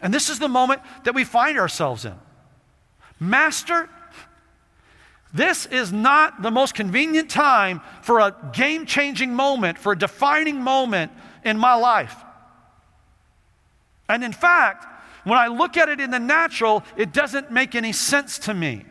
And 0.00 0.12
this 0.12 0.28
is 0.28 0.38
the 0.38 0.48
moment 0.48 0.82
that 1.04 1.14
we 1.14 1.24
find 1.24 1.58
ourselves 1.58 2.04
in. 2.04 2.14
Master, 3.20 3.88
this 5.32 5.66
is 5.66 5.92
not 5.92 6.42
the 6.42 6.50
most 6.50 6.74
convenient 6.74 7.30
time 7.30 7.80
for 8.02 8.20
a 8.20 8.34
game 8.52 8.86
changing 8.86 9.34
moment, 9.34 9.78
for 9.78 9.92
a 9.92 9.98
defining 9.98 10.62
moment 10.62 11.10
in 11.44 11.58
my 11.58 11.74
life. 11.74 12.16
And 14.08 14.22
in 14.22 14.32
fact, 14.32 14.86
when 15.24 15.38
I 15.38 15.46
look 15.46 15.76
at 15.76 15.88
it 15.88 16.00
in 16.00 16.10
the 16.10 16.18
natural, 16.18 16.84
it 16.96 17.12
doesn't 17.12 17.50
make 17.50 17.74
any 17.74 17.92
sense 17.92 18.38
to 18.40 18.54
me. 18.54 18.84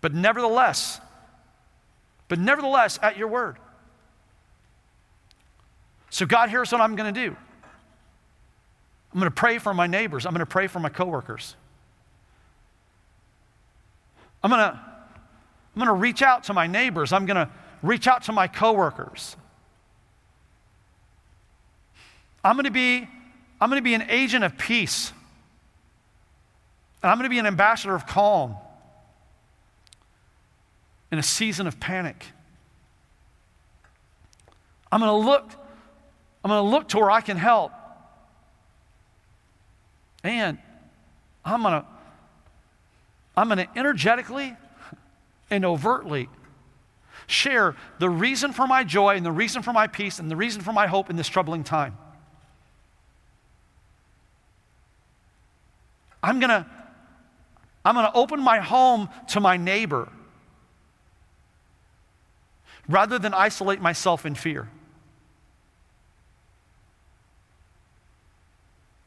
But 0.00 0.14
nevertheless, 0.14 1.00
but 2.28 2.38
nevertheless, 2.38 2.98
at 3.02 3.16
your 3.16 3.28
word. 3.28 3.56
So, 6.14 6.26
God, 6.26 6.48
here's 6.48 6.70
what 6.70 6.80
I'm 6.80 6.94
going 6.94 7.12
to 7.12 7.20
do 7.28 7.36
I'm 9.12 9.18
going 9.18 9.28
to 9.28 9.34
pray 9.34 9.58
for 9.58 9.74
my 9.74 9.88
neighbors, 9.88 10.24
I'm 10.24 10.32
going 10.32 10.38
to 10.38 10.46
pray 10.46 10.68
for 10.68 10.78
my 10.78 10.88
coworkers. 10.88 11.56
I'm 14.40 14.48
going 14.48 14.60
to, 14.60 14.78
I'm 14.78 15.74
going 15.74 15.88
to 15.88 15.92
reach 15.92 16.22
out 16.22 16.44
to 16.44 16.54
my 16.54 16.68
neighbors, 16.68 17.12
I'm 17.12 17.26
going 17.26 17.44
to 17.44 17.50
reach 17.82 18.06
out 18.06 18.22
to 18.24 18.32
my 18.32 18.46
coworkers. 18.46 19.34
I'm 22.44 22.54
going 22.54 22.66
to 22.66 22.70
be 22.70 23.08
I'm 23.60 23.68
going 23.68 23.80
to 23.80 23.84
be 23.84 23.94
an 23.94 24.08
agent 24.08 24.44
of 24.44 24.56
peace. 24.56 25.12
And 27.02 27.10
I'm 27.10 27.18
going 27.18 27.28
to 27.28 27.30
be 27.30 27.40
an 27.40 27.46
ambassador 27.46 27.94
of 27.96 28.06
calm 28.06 28.54
in 31.10 31.18
a 31.18 31.24
season 31.24 31.66
of 31.66 31.80
panic. 31.80 32.24
I'm 34.92 35.00
going 35.00 35.10
to 35.10 35.28
look 35.28 35.63
I'm 36.44 36.50
going 36.50 36.62
to 36.62 36.70
look 36.70 36.88
to 36.90 36.98
where 36.98 37.10
I 37.10 37.22
can 37.22 37.38
help. 37.38 37.72
And 40.22 40.58
I'm 41.44 41.62
going 41.62 41.82
to 41.82 41.86
I'm 43.36 43.48
going 43.48 43.58
to 43.58 43.68
energetically 43.76 44.56
and 45.50 45.64
overtly 45.64 46.28
share 47.26 47.74
the 47.98 48.08
reason 48.08 48.52
for 48.52 48.66
my 48.66 48.84
joy 48.84 49.16
and 49.16 49.26
the 49.26 49.32
reason 49.32 49.62
for 49.62 49.72
my 49.72 49.86
peace 49.88 50.20
and 50.20 50.30
the 50.30 50.36
reason 50.36 50.62
for 50.62 50.72
my 50.72 50.86
hope 50.86 51.10
in 51.10 51.16
this 51.16 51.26
troubling 51.26 51.64
time. 51.64 51.96
I'm 56.22 56.38
going 56.38 56.50
to 56.50 56.66
I'm 57.84 57.94
going 57.94 58.06
to 58.06 58.16
open 58.16 58.40
my 58.40 58.60
home 58.60 59.10
to 59.28 59.40
my 59.40 59.56
neighbor 59.56 60.10
rather 62.88 63.18
than 63.18 63.34
isolate 63.34 63.80
myself 63.80 64.24
in 64.24 64.34
fear. 64.34 64.68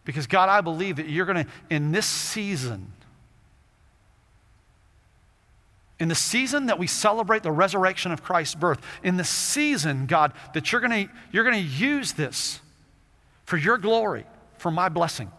Because, 0.08 0.26
God, 0.26 0.48
I 0.48 0.62
believe 0.62 0.96
that 0.96 1.10
you're 1.10 1.26
going 1.26 1.44
to, 1.44 1.52
in 1.70 1.92
this 1.92 2.06
season, 2.06 2.94
in 6.00 6.08
the 6.08 6.16
season 6.16 6.68
that 6.68 6.80
we 6.80 6.88
celebrate 6.88 7.44
the 7.44 7.52
resurrection 7.52 8.14
of 8.14 8.24
Christ's 8.24 8.56
birth, 8.56 8.80
in 9.04 9.18
the 9.18 9.26
season, 9.26 10.06
God, 10.06 10.32
that 10.54 10.72
you're 10.72 10.80
going 10.80 11.10
you're 11.34 11.52
to 11.52 11.60
use 11.60 12.14
this 12.14 12.62
for 13.44 13.58
your 13.58 13.78
glory, 13.78 14.26
for 14.60 14.72
my 14.72 14.88
blessing. 14.88 15.30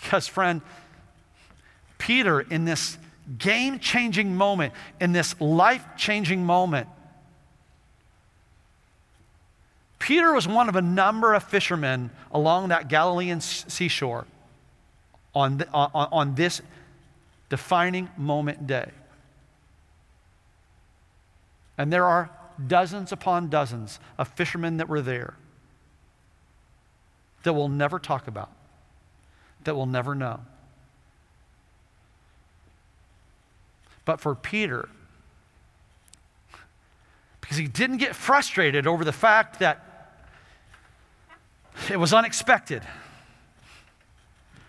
Because, 0.00 0.28
friend, 0.28 0.60
Peter, 1.98 2.40
in 2.40 2.66
this 2.66 2.98
game 3.36 3.80
changing 3.80 4.36
moment, 4.36 4.72
in 5.00 5.10
this 5.10 5.34
life 5.40 5.84
changing 5.96 6.44
moment. 6.44 6.88
Peter 10.08 10.32
was 10.32 10.48
one 10.48 10.70
of 10.70 10.74
a 10.74 10.80
number 10.80 11.34
of 11.34 11.42
fishermen 11.42 12.08
along 12.32 12.70
that 12.70 12.88
Galilean 12.88 13.42
seashore 13.42 14.26
on, 15.34 15.58
the, 15.58 15.68
on, 15.68 15.90
on 16.10 16.34
this 16.34 16.62
defining 17.50 18.08
moment 18.16 18.66
day. 18.66 18.90
And 21.76 21.92
there 21.92 22.06
are 22.06 22.30
dozens 22.66 23.12
upon 23.12 23.50
dozens 23.50 24.00
of 24.16 24.28
fishermen 24.28 24.78
that 24.78 24.88
were 24.88 25.02
there. 25.02 25.34
that 27.42 27.52
we'll 27.52 27.68
never 27.68 27.98
talk 27.98 28.26
about, 28.26 28.50
that 29.64 29.76
we'll 29.76 29.84
never 29.84 30.14
know. 30.14 30.40
But 34.06 34.20
for 34.20 34.34
Peter, 34.34 34.88
because 37.42 37.58
he 37.58 37.66
didn't 37.66 37.98
get 37.98 38.16
frustrated 38.16 38.86
over 38.86 39.04
the 39.04 39.12
fact 39.12 39.58
that 39.58 39.84
it 41.90 41.98
was 41.98 42.12
unexpected, 42.12 42.82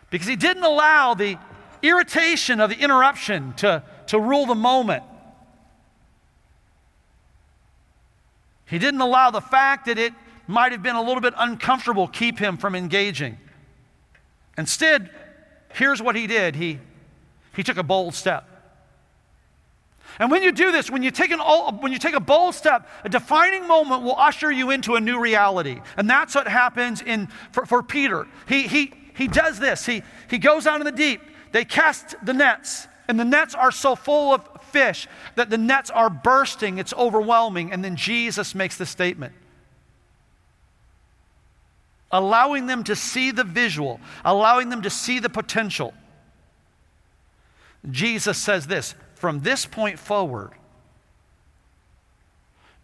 because 0.10 0.28
he 0.28 0.36
didn't 0.36 0.64
allow 0.64 1.14
the 1.14 1.38
irritation 1.82 2.60
of 2.60 2.70
the 2.70 2.78
interruption 2.78 3.54
to, 3.54 3.84
to 4.08 4.20
rule 4.20 4.46
the 4.46 4.56
moment. 4.56 5.04
He 8.66 8.80
didn't 8.80 9.02
allow 9.02 9.32
the 9.32 9.42
fact 9.42 9.86
that 9.86 9.98
it 9.98 10.14
might 10.48 10.72
have 10.72 10.84
been 10.84 10.96
a 10.96 11.02
little 11.02 11.22
bit 11.22 11.34
uncomfortable 11.38 12.08
keep 12.08 12.40
him 12.40 12.58
from 12.58 12.76
engaging. 12.76 13.38
Instead, 14.58 15.10
here's 15.74 16.02
what 16.02 16.16
he 16.16 16.28
did 16.28 16.56
he, 16.56 16.80
he 17.56 17.64
took 17.64 17.78
a 17.78 17.84
bold 17.84 18.14
step. 18.14 18.49
And 20.18 20.32
when 20.32 20.42
you 20.42 20.52
do 20.52 20.72
this, 20.72 20.90
when 20.90 21.04
you, 21.04 21.12
take 21.12 21.32
an, 21.32 21.40
when 21.40 21.92
you 21.92 22.00
take 22.00 22.16
a 22.16 22.20
bold 22.20 22.56
step, 22.56 22.90
a 23.04 23.10
defining 23.10 23.68
moment 23.68 24.04
will 24.04 24.16
usher 24.18 24.52
you 24.52 24.72
into 24.72 24.96
a 24.96 25.00
new 25.00 25.20
reality. 25.20 25.80
And 25.98 26.10
that's 26.10 26.36
what 26.36 26.48
happens 26.48 27.02
in, 27.02 27.28
for, 27.52 27.66
for 27.66 27.84
Peter. 27.84 28.28
He, 28.48 28.64
he, 28.64 28.94
he 29.16 29.28
does 29.28 29.60
this. 29.60 29.86
He, 29.86 30.04
he 30.30 30.38
goes 30.38 30.66
out 30.66 30.82
in 30.82 30.86
the 30.86 30.92
deep. 30.92 31.22
They 31.52 31.66
cast 31.66 32.16
the 32.24 32.34
nets, 32.34 32.88
and 33.08 33.20
the 33.20 33.26
nets 33.26 33.56
are 33.56 33.72
so 33.72 33.96
full 33.96 34.34
of 34.34 34.48
fish 34.72 35.08
that 35.36 35.50
the 35.50 35.58
nets 35.58 35.90
are 35.90 36.10
bursting. 36.10 36.78
It's 36.78 36.94
overwhelming. 36.94 37.72
And 37.72 37.84
then 37.84 37.96
Jesus 37.96 38.56
makes 38.56 38.78
the 38.78 38.86
statement 38.86 39.34
allowing 42.12 42.66
them 42.68 42.84
to 42.84 42.96
see 42.96 43.32
the 43.32 43.44
visual, 43.44 44.00
allowing 44.26 44.70
them 44.70 44.82
to 44.82 44.90
see 44.90 45.20
the 45.20 45.30
potential. 45.30 45.94
Jesus 47.90 48.38
says 48.38 48.68
this 48.68 48.96
from 49.20 49.42
this 49.42 49.66
point 49.66 50.00
forward, 50.00 50.52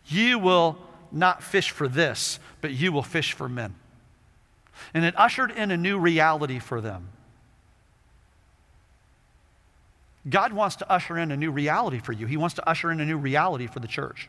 you 0.08 0.38
will 0.38 0.78
not 1.10 1.42
fish 1.42 1.72
for 1.72 1.88
this, 1.88 2.40
but 2.60 2.72
you 2.72 2.92
will 2.92 3.04
fish 3.04 3.32
for 3.32 3.48
men. 3.48 3.74
And 4.94 5.06
it 5.06 5.18
ushered 5.18 5.50
in 5.50 5.72
a 5.72 5.78
new 5.78 5.98
reality 5.98 6.60
for 6.60 6.82
them. 6.82 7.08
God 10.28 10.52
wants 10.52 10.76
to 10.78 10.92
usher 10.92 11.18
in 11.18 11.32
a 11.32 11.38
new 11.38 11.52
reality 11.52 12.00
for 12.00 12.12
you. 12.12 12.26
He 12.26 12.36
wants 12.36 12.56
to 12.56 12.70
usher 12.70 12.92
in 12.92 13.00
a 13.00 13.06
new 13.06 13.18
reality 13.18 13.68
for 13.68 13.80
the 13.80 13.88
church. 13.88 14.28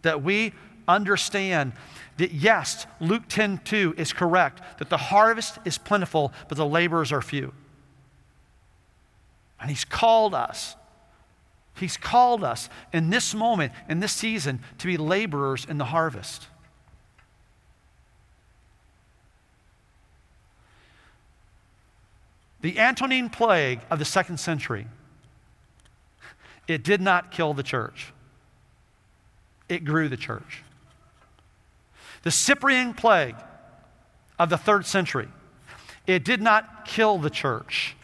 That 0.00 0.22
we 0.22 0.54
understand 0.88 1.74
that 2.16 2.32
yes, 2.32 2.86
Luke 3.00 3.24
10 3.28 3.58
2 3.64 3.96
is 3.98 4.14
correct, 4.14 4.62
that 4.78 4.88
the 4.88 4.96
harvest 4.96 5.58
is 5.66 5.76
plentiful, 5.76 6.32
but 6.48 6.56
the 6.56 6.64
laborers 6.64 7.12
are 7.12 7.20
few. 7.20 7.52
And 9.60 9.70
He's 9.70 9.84
called 9.84 10.34
us. 10.34 10.76
He's 11.74 11.96
called 11.96 12.42
us 12.42 12.68
in 12.92 13.10
this 13.10 13.34
moment, 13.34 13.72
in 13.88 14.00
this 14.00 14.12
season, 14.12 14.60
to 14.78 14.86
be 14.86 14.96
laborers 14.96 15.66
in 15.68 15.78
the 15.78 15.84
harvest. 15.84 16.46
The 22.62 22.80
Antonine 22.80 23.28
plague 23.28 23.80
of 23.90 23.98
the 23.98 24.04
second 24.04 24.38
century, 24.38 24.86
it 26.66 26.82
did 26.82 27.00
not 27.00 27.30
kill 27.30 27.54
the 27.54 27.62
church, 27.62 28.12
it 29.68 29.84
grew 29.84 30.08
the 30.08 30.16
church. 30.16 30.62
The 32.22 32.30
Cyprian 32.30 32.94
plague 32.94 33.36
of 34.38 34.48
the 34.48 34.56
third 34.56 34.86
century, 34.86 35.28
it 36.06 36.24
did 36.24 36.40
not 36.40 36.86
kill 36.86 37.18
the 37.18 37.30
church. 37.30 37.94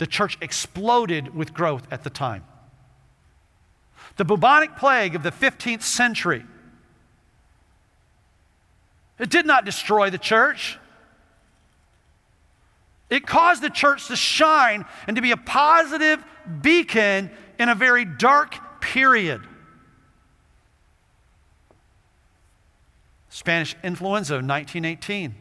The 0.00 0.06
church 0.06 0.38
exploded 0.40 1.34
with 1.34 1.52
growth 1.52 1.86
at 1.90 2.04
the 2.04 2.08
time. 2.08 2.42
The 4.16 4.24
bubonic 4.24 4.74
plague 4.76 5.14
of 5.14 5.22
the 5.22 5.30
15th 5.30 5.82
century, 5.82 6.42
it 9.18 9.28
did 9.28 9.44
not 9.44 9.66
destroy 9.66 10.08
the 10.08 10.16
church. 10.16 10.78
It 13.10 13.26
caused 13.26 13.60
the 13.60 13.68
church 13.68 14.06
to 14.06 14.16
shine 14.16 14.86
and 15.06 15.16
to 15.16 15.20
be 15.20 15.32
a 15.32 15.36
positive 15.36 16.24
beacon 16.62 17.30
in 17.58 17.68
a 17.68 17.74
very 17.74 18.06
dark 18.06 18.80
period. 18.80 19.42
Spanish 23.28 23.76
influenza 23.84 24.36
of 24.36 24.46
1918. 24.46 25.34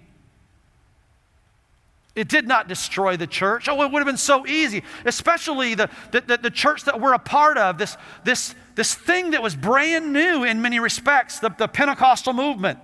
It 2.15 2.27
did 2.27 2.47
not 2.47 2.67
destroy 2.67 3.17
the 3.17 3.27
church. 3.27 3.69
Oh, 3.69 3.81
it 3.83 3.91
would 3.91 3.99
have 3.99 4.07
been 4.07 4.17
so 4.17 4.45
easy, 4.47 4.83
especially 5.05 5.75
the, 5.75 5.89
the, 6.11 6.39
the, 6.41 6.49
church 6.49 6.83
that 6.85 6.99
we're 6.99 7.13
a 7.13 7.19
part 7.19 7.57
of, 7.57 7.77
this, 7.77 7.97
this, 8.23 8.55
this 8.75 8.95
thing 8.95 9.31
that 9.31 9.43
was 9.43 9.55
brand 9.55 10.11
new 10.11 10.43
in 10.43 10.61
many 10.61 10.79
respects, 10.79 11.39
the, 11.39 11.49
the 11.57 11.67
Pentecostal 11.67 12.33
movement. 12.33 12.79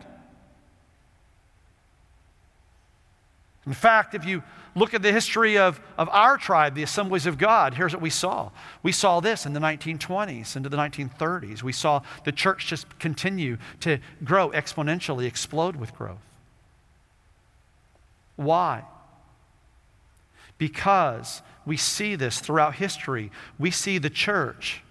In 3.65 3.73
fact, 3.73 4.13
if 4.13 4.25
you 4.25 4.43
look 4.75 4.93
at 4.93 5.01
the 5.01 5.11
history 5.11 5.57
of, 5.57 5.79
of 5.97 6.07
our 6.09 6.37
tribe, 6.37 6.75
the 6.75 6.83
Assemblies 6.83 7.25
of 7.25 7.37
God, 7.37 7.73
here's 7.73 7.93
what 7.93 8.01
we 8.01 8.11
saw. 8.11 8.51
We 8.83 8.91
saw 8.91 9.21
this 9.21 9.45
in 9.45 9.53
the 9.53 9.59
1920s, 9.59 10.55
into 10.55 10.69
the 10.69 10.77
1930s. 10.77 11.63
We 11.63 11.71
saw 11.71 12.01
the 12.25 12.31
church 12.31 12.67
just 12.67 12.99
continue 12.99 13.57
to 13.79 13.97
grow 14.23 14.51
exponentially, 14.51 15.25
explode 15.25 15.77
with 15.77 15.95
growth. 15.95 16.19
Why? 18.35 18.83
Because 20.57 21.41
we 21.65 21.77
see 21.77 22.15
this 22.15 22.39
throughout 22.39 22.75
history. 22.75 23.31
We 23.59 23.71
see 23.71 23.97
the 23.97 24.09
church. 24.09 24.81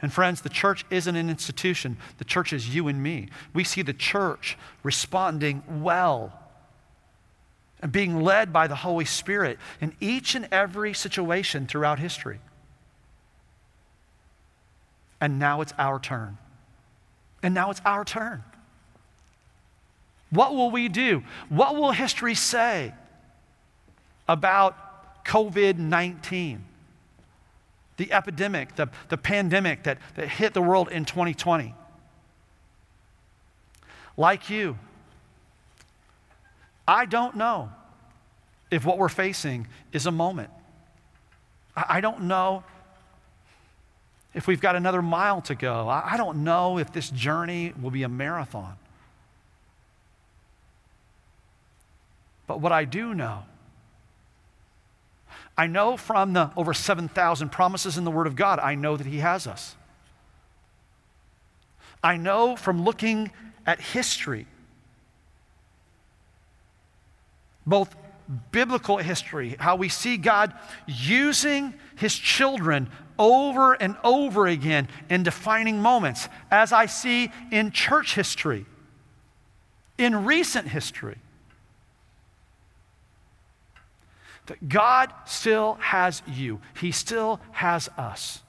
And 0.00 0.12
friends, 0.12 0.40
the 0.40 0.48
church 0.48 0.84
isn't 0.90 1.14
an 1.14 1.30
institution, 1.30 1.96
the 2.18 2.24
church 2.24 2.52
is 2.52 2.74
you 2.74 2.88
and 2.88 3.00
me. 3.00 3.28
We 3.54 3.62
see 3.62 3.82
the 3.82 3.92
church 3.92 4.58
responding 4.82 5.62
well 5.80 6.38
and 7.80 7.92
being 7.92 8.20
led 8.20 8.52
by 8.52 8.66
the 8.66 8.76
Holy 8.76 9.04
Spirit 9.04 9.58
in 9.80 9.94
each 10.00 10.34
and 10.34 10.48
every 10.50 10.92
situation 10.92 11.66
throughout 11.66 11.98
history. 11.98 12.40
And 15.20 15.38
now 15.38 15.60
it's 15.60 15.72
our 15.78 16.00
turn. 16.00 16.38
And 17.42 17.54
now 17.54 17.70
it's 17.70 17.80
our 17.84 18.04
turn. 18.04 18.42
What 20.30 20.54
will 20.54 20.70
we 20.70 20.88
do? 20.88 21.22
What 21.48 21.76
will 21.76 21.92
history 21.92 22.34
say 22.34 22.94
about 24.32 25.24
COVID 25.24 25.78
19? 25.78 26.64
The 27.98 28.12
epidemic, 28.12 28.74
the, 28.74 28.88
the 29.10 29.18
pandemic 29.18 29.84
that, 29.84 29.98
that 30.16 30.28
hit 30.28 30.54
the 30.54 30.62
world 30.62 30.88
in 30.88 31.04
2020. 31.04 31.74
Like 34.16 34.50
you, 34.50 34.78
I 36.88 37.06
don't 37.06 37.36
know 37.36 37.70
if 38.70 38.84
what 38.84 38.98
we're 38.98 39.08
facing 39.08 39.68
is 39.92 40.06
a 40.06 40.10
moment. 40.10 40.50
I 41.76 42.00
don't 42.00 42.22
know 42.22 42.64
if 44.34 44.46
we've 44.46 44.60
got 44.60 44.76
another 44.76 45.02
mile 45.02 45.42
to 45.42 45.54
go. 45.54 45.88
I 45.88 46.16
don't 46.16 46.44
know 46.44 46.78
if 46.78 46.92
this 46.92 47.10
journey 47.10 47.72
will 47.80 47.90
be 47.90 48.02
a 48.02 48.08
marathon. 48.08 48.76
But 52.46 52.60
what 52.60 52.72
I 52.72 52.84
do 52.84 53.14
know, 53.14 53.44
I 55.62 55.68
know 55.68 55.96
from 55.96 56.32
the 56.32 56.50
over 56.56 56.74
7,000 56.74 57.52
promises 57.52 57.96
in 57.96 58.02
the 58.02 58.10
Word 58.10 58.26
of 58.26 58.34
God, 58.34 58.58
I 58.58 58.74
know 58.74 58.96
that 58.96 59.06
He 59.06 59.18
has 59.18 59.46
us. 59.46 59.76
I 62.02 62.16
know 62.16 62.56
from 62.56 62.84
looking 62.84 63.30
at 63.64 63.80
history 63.80 64.48
both 67.64 67.94
biblical 68.50 68.96
history, 68.96 69.54
how 69.56 69.76
we 69.76 69.88
see 69.88 70.16
God 70.16 70.52
using 70.88 71.74
his 71.94 72.12
children 72.12 72.90
over 73.16 73.74
and 73.74 73.96
over 74.02 74.48
again 74.48 74.88
in 75.08 75.22
defining 75.22 75.80
moments, 75.80 76.28
as 76.50 76.72
I 76.72 76.86
see 76.86 77.30
in 77.52 77.70
church 77.70 78.16
history, 78.16 78.66
in 79.96 80.24
recent 80.24 80.66
history. 80.66 81.18
That 84.52 84.68
God 84.68 85.12
still 85.24 85.74
has 85.80 86.22
you, 86.26 86.60
He 86.78 86.92
still 86.92 87.40
has 87.52 87.88
us. 87.96 88.42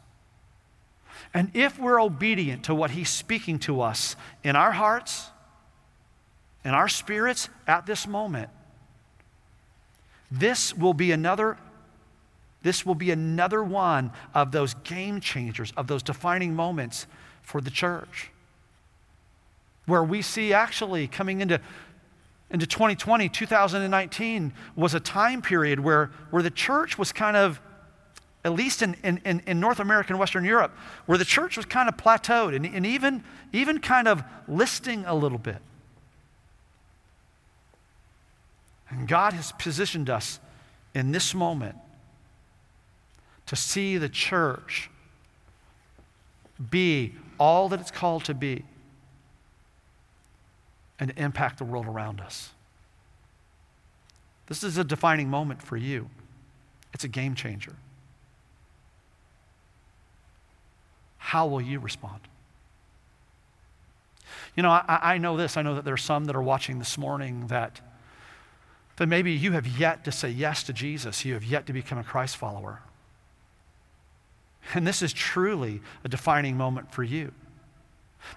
And 1.33 1.49
if 1.53 1.79
we're 1.79 2.01
obedient 2.01 2.65
to 2.65 2.75
what 2.75 2.91
He's 2.91 3.09
speaking 3.09 3.57
to 3.59 3.81
us 3.81 4.15
in 4.43 4.55
our 4.55 4.73
hearts, 4.73 5.29
in 6.65 6.71
our 6.71 6.89
spirits 6.89 7.47
at 7.67 7.85
this 7.85 8.05
moment, 8.05 8.49
this 10.29 10.75
will 10.75 10.93
be 10.93 11.11
another 11.11 11.57
this 12.63 12.85
will 12.85 12.95
be 12.95 13.11
another 13.11 13.61
one 13.61 14.11
of 14.33 14.53
those 14.53 14.73
game 14.73 15.19
changers, 15.19 15.73
of 15.75 15.87
those 15.87 16.01
defining 16.01 16.55
moments 16.55 17.07
for 17.41 17.59
the 17.59 17.69
church. 17.69 18.31
where 19.85 20.03
we 20.03 20.21
see 20.21 20.53
actually 20.53 21.07
coming 21.07 21.41
into, 21.41 21.59
into 22.49 22.67
2020, 22.67 23.29
2019 23.29 24.53
was 24.75 24.93
a 24.93 24.99
time 24.99 25.41
period 25.41 25.79
where, 25.79 26.11
where 26.29 26.43
the 26.43 26.51
church 26.51 26.97
was 26.97 27.11
kind 27.11 27.35
of, 27.35 27.59
at 28.45 28.53
least 28.53 28.81
in, 28.81 28.95
in, 29.03 29.41
in 29.47 29.59
North 29.59 29.79
America 29.79 30.09
and 30.11 30.19
Western 30.19 30.45
Europe, 30.45 30.75
where 31.05 31.17
the 31.17 31.25
church 31.25 31.57
was 31.57 31.65
kind 31.65 31.89
of 31.89 31.97
plateaued 31.97 32.55
and, 32.55 32.65
and 32.65 32.85
even, 32.85 33.23
even 33.51 33.79
kind 33.79 34.07
of 34.07 34.23
listing 34.47 35.03
a 35.05 35.15
little 35.15 35.39
bit. 35.39 35.57
And 38.89 39.07
God 39.07 39.33
has 39.33 39.51
positioned 39.53 40.09
us 40.09 40.39
in 40.93 41.11
this 41.11 41.33
moment 41.33 41.75
to 43.47 43.55
see 43.55 43.97
the 43.97 44.09
church 44.09 44.89
be 46.69 47.13
all 47.39 47.69
that 47.69 47.79
it's 47.79 47.91
called 47.91 48.23
to 48.25 48.33
be 48.33 48.63
and 51.03 51.11
impact 51.17 51.57
the 51.57 51.65
world 51.65 51.85
around 51.85 52.21
us. 52.21 52.51
This 54.47 54.63
is 54.63 54.77
a 54.77 54.85
defining 54.85 55.29
moment 55.29 55.61
for 55.61 55.75
you. 55.75 56.09
It's 56.93 57.03
a 57.03 57.09
game 57.09 57.35
changer. 57.35 57.73
How 61.17 61.45
will 61.45 61.59
you 61.59 61.79
respond? 61.79 62.21
You 64.55 64.63
know, 64.63 64.69
I, 64.69 64.99
I 65.01 65.17
know 65.17 65.35
this. 65.35 65.57
I 65.57 65.61
know 65.61 65.75
that 65.75 65.83
there 65.83 65.93
are 65.93 65.97
some 65.97 66.23
that 66.25 66.37
are 66.37 66.41
watching 66.41 66.79
this 66.79 66.97
morning 66.97 67.47
that, 67.47 67.81
that 68.95 69.07
maybe 69.07 69.33
you 69.33 69.51
have 69.51 69.67
yet 69.67 70.05
to 70.05 70.11
say 70.11 70.29
yes 70.29 70.63
to 70.63 70.73
Jesus. 70.73 71.25
You 71.25 71.33
have 71.33 71.43
yet 71.43 71.65
to 71.65 71.73
become 71.73 71.97
a 71.97 72.03
Christ 72.03 72.37
follower. 72.37 72.79
And 74.73 74.87
this 74.87 75.01
is 75.01 75.11
truly 75.11 75.81
a 76.05 76.07
defining 76.07 76.55
moment 76.55 76.93
for 76.93 77.03
you. 77.03 77.33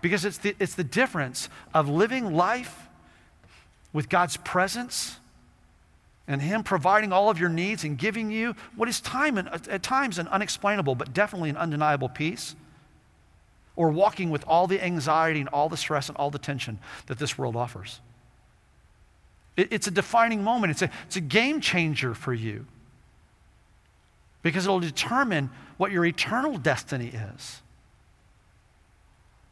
Because 0.02 0.24
it's 0.24 0.38
the, 0.38 0.54
it's 0.58 0.74
the 0.74 0.84
difference 0.84 1.48
of 1.74 1.88
living 1.88 2.34
life 2.34 2.88
with 3.92 4.08
God's 4.08 4.36
presence 4.36 5.18
and 6.28 6.42
Him 6.42 6.62
providing 6.62 7.12
all 7.12 7.30
of 7.30 7.38
your 7.38 7.48
needs 7.48 7.84
and 7.84 7.96
giving 7.96 8.30
you 8.30 8.54
what 8.74 8.88
is 8.88 9.00
time 9.00 9.38
and, 9.38 9.48
at 9.48 9.82
times 9.82 10.18
an 10.18 10.28
unexplainable, 10.28 10.94
but 10.94 11.14
definitely 11.14 11.50
an 11.50 11.56
undeniable 11.56 12.08
peace, 12.08 12.56
or 13.76 13.90
walking 13.90 14.30
with 14.30 14.44
all 14.46 14.66
the 14.66 14.82
anxiety 14.82 15.40
and 15.40 15.48
all 15.50 15.68
the 15.68 15.76
stress 15.76 16.08
and 16.08 16.16
all 16.16 16.30
the 16.30 16.38
tension 16.38 16.78
that 17.06 17.18
this 17.18 17.38
world 17.38 17.54
offers. 17.54 18.00
It, 19.56 19.72
it's 19.72 19.86
a 19.86 19.90
defining 19.90 20.42
moment, 20.42 20.72
it's 20.72 20.82
a, 20.82 20.90
it's 21.06 21.16
a 21.16 21.20
game 21.20 21.60
changer 21.60 22.14
for 22.14 22.34
you 22.34 22.66
because 24.42 24.64
it'll 24.64 24.80
determine 24.80 25.50
what 25.76 25.90
your 25.90 26.04
eternal 26.04 26.56
destiny 26.56 27.08
is. 27.08 27.62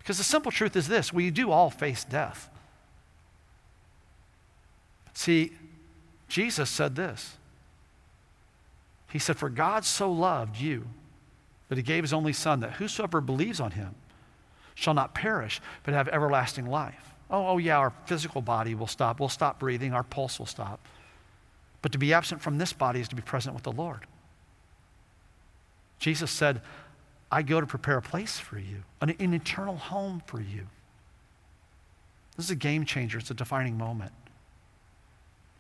Because 0.05 0.18
the 0.18 0.24
simple 0.24 0.52
truth 0.52 0.76
is 0.76 0.86
this 0.86 1.14
we 1.14 1.30
do 1.30 1.50
all 1.50 1.70
face 1.70 2.05
death. 2.05 2.50
See, 5.14 5.52
Jesus 6.28 6.68
said 6.68 6.94
this. 6.94 7.38
He 9.11 9.18
said, 9.18 9.38
For 9.38 9.48
God 9.48 9.84
so 9.86 10.12
loved 10.12 10.59
you 10.59 10.86
that 11.68 11.78
he 11.78 11.82
gave 11.82 12.05
his 12.05 12.12
only 12.12 12.34
Son, 12.34 12.61
that 12.61 12.74
whosoever 12.74 13.22
believes 13.22 13.61
on 13.61 13.70
him 13.70 13.94
shall 14.74 14.92
not 14.92 15.14
perish, 15.14 15.62
but 15.84 15.94
have 15.94 16.09
everlasting 16.09 16.66
life. 16.66 17.14
Oh, 17.30 17.46
oh 17.48 17.59
yeah, 17.59 17.78
our 17.78 17.92
physical 18.05 18.42
body 18.42 18.74
will 18.74 18.86
stop. 18.86 19.20
We'll 19.20 19.30
stop 19.30 19.59
breathing. 19.59 19.94
Our 19.94 20.02
pulse 20.02 20.38
will 20.38 20.46
stop. 20.46 20.80
But 21.80 21.92
to 21.92 21.98
be 21.98 22.12
absent 22.12 22.42
from 22.42 22.59
this 22.59 22.74
body 22.74 23.00
is 23.00 23.09
to 23.09 23.16
be 23.16 23.22
present 23.22 23.55
with 23.55 23.64
the 23.64 23.72
Lord. 23.72 24.00
Jesus 25.98 26.30
said, 26.30 26.61
I 27.31 27.43
go 27.43 27.61
to 27.61 27.66
prepare 27.66 27.99
a 27.99 28.03
place 28.03 28.39
for 28.39 28.59
you, 28.59 28.85
an, 29.01 29.11
an 29.18 29.35
eternal 29.35 29.77
home 29.77 30.22
for 30.27 30.41
you. 30.41 30.66
This 32.37 32.47
is 32.47 32.51
a 32.51 32.57
game 32.57 32.85
changer. 32.85 33.18
It's 33.18 33.31
a 33.31 33.35
defining 33.35 33.79
moment. 33.79 34.12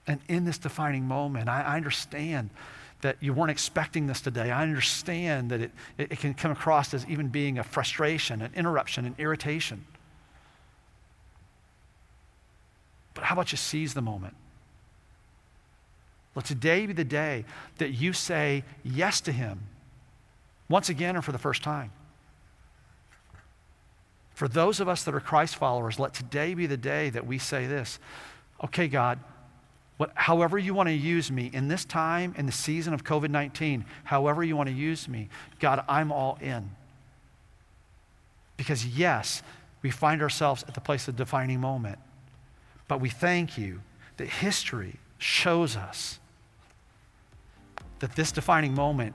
And 0.06 0.20
in 0.28 0.44
this 0.44 0.58
defining 0.58 1.06
moment, 1.06 1.48
I, 1.48 1.62
I 1.62 1.76
understand 1.76 2.50
that 3.00 3.16
you 3.20 3.32
weren't 3.32 3.50
expecting 3.50 4.06
this 4.06 4.20
today. 4.20 4.50
I 4.50 4.62
understand 4.62 5.50
that 5.50 5.60
it, 5.60 5.70
it, 5.98 6.12
it, 6.12 6.18
can 6.18 6.34
come 6.34 6.50
across 6.50 6.94
as 6.94 7.06
even 7.06 7.28
being 7.28 7.58
a 7.58 7.64
frustration, 7.64 8.40
an 8.42 8.50
interruption, 8.54 9.04
an 9.04 9.14
irritation. 9.18 9.84
But 13.14 13.24
how 13.24 13.34
about 13.34 13.52
you 13.52 13.58
seize 13.58 13.94
the 13.94 14.02
moment? 14.02 14.34
Let 16.34 16.46
today 16.46 16.86
be 16.86 16.92
the 16.92 17.04
day 17.04 17.44
that 17.78 17.90
you 17.90 18.12
say 18.12 18.64
yes 18.82 19.20
to 19.22 19.32
Him 19.32 19.60
once 20.68 20.88
again 20.88 21.16
or 21.16 21.22
for 21.22 21.32
the 21.32 21.38
first 21.38 21.62
time. 21.62 21.90
For 24.34 24.48
those 24.48 24.80
of 24.80 24.88
us 24.88 25.04
that 25.04 25.14
are 25.14 25.20
Christ 25.20 25.56
followers, 25.56 25.98
let 25.98 26.12
today 26.12 26.54
be 26.54 26.66
the 26.66 26.76
day 26.76 27.10
that 27.10 27.26
we 27.26 27.38
say 27.38 27.66
this 27.66 27.98
okay, 28.62 28.88
God, 28.88 29.18
what, 29.96 30.10
however 30.14 30.58
you 30.58 30.74
want 30.74 30.88
to 30.88 30.94
use 30.94 31.30
me 31.30 31.50
in 31.52 31.68
this 31.68 31.84
time, 31.84 32.34
in 32.36 32.46
the 32.46 32.52
season 32.52 32.94
of 32.94 33.04
COVID 33.04 33.30
19, 33.30 33.84
however 34.04 34.42
you 34.42 34.56
want 34.56 34.68
to 34.68 34.74
use 34.74 35.08
me, 35.08 35.28
God, 35.60 35.84
I'm 35.88 36.10
all 36.10 36.38
in. 36.40 36.70
Because, 38.56 38.86
yes, 38.86 39.42
we 39.82 39.90
find 39.90 40.22
ourselves 40.22 40.64
at 40.66 40.74
the 40.74 40.80
place 40.80 41.08
of 41.08 41.16
defining 41.16 41.60
moment, 41.60 41.98
but 42.88 43.00
we 43.00 43.08
thank 43.08 43.58
you 43.58 43.80
that 44.16 44.28
history 44.28 44.96
shows 45.18 45.76
us 45.76 46.18
that 48.00 48.16
this 48.16 48.32
defining 48.32 48.74
moment 48.74 49.14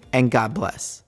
and 0.13 0.31
God 0.31 0.53
bless. 0.53 1.00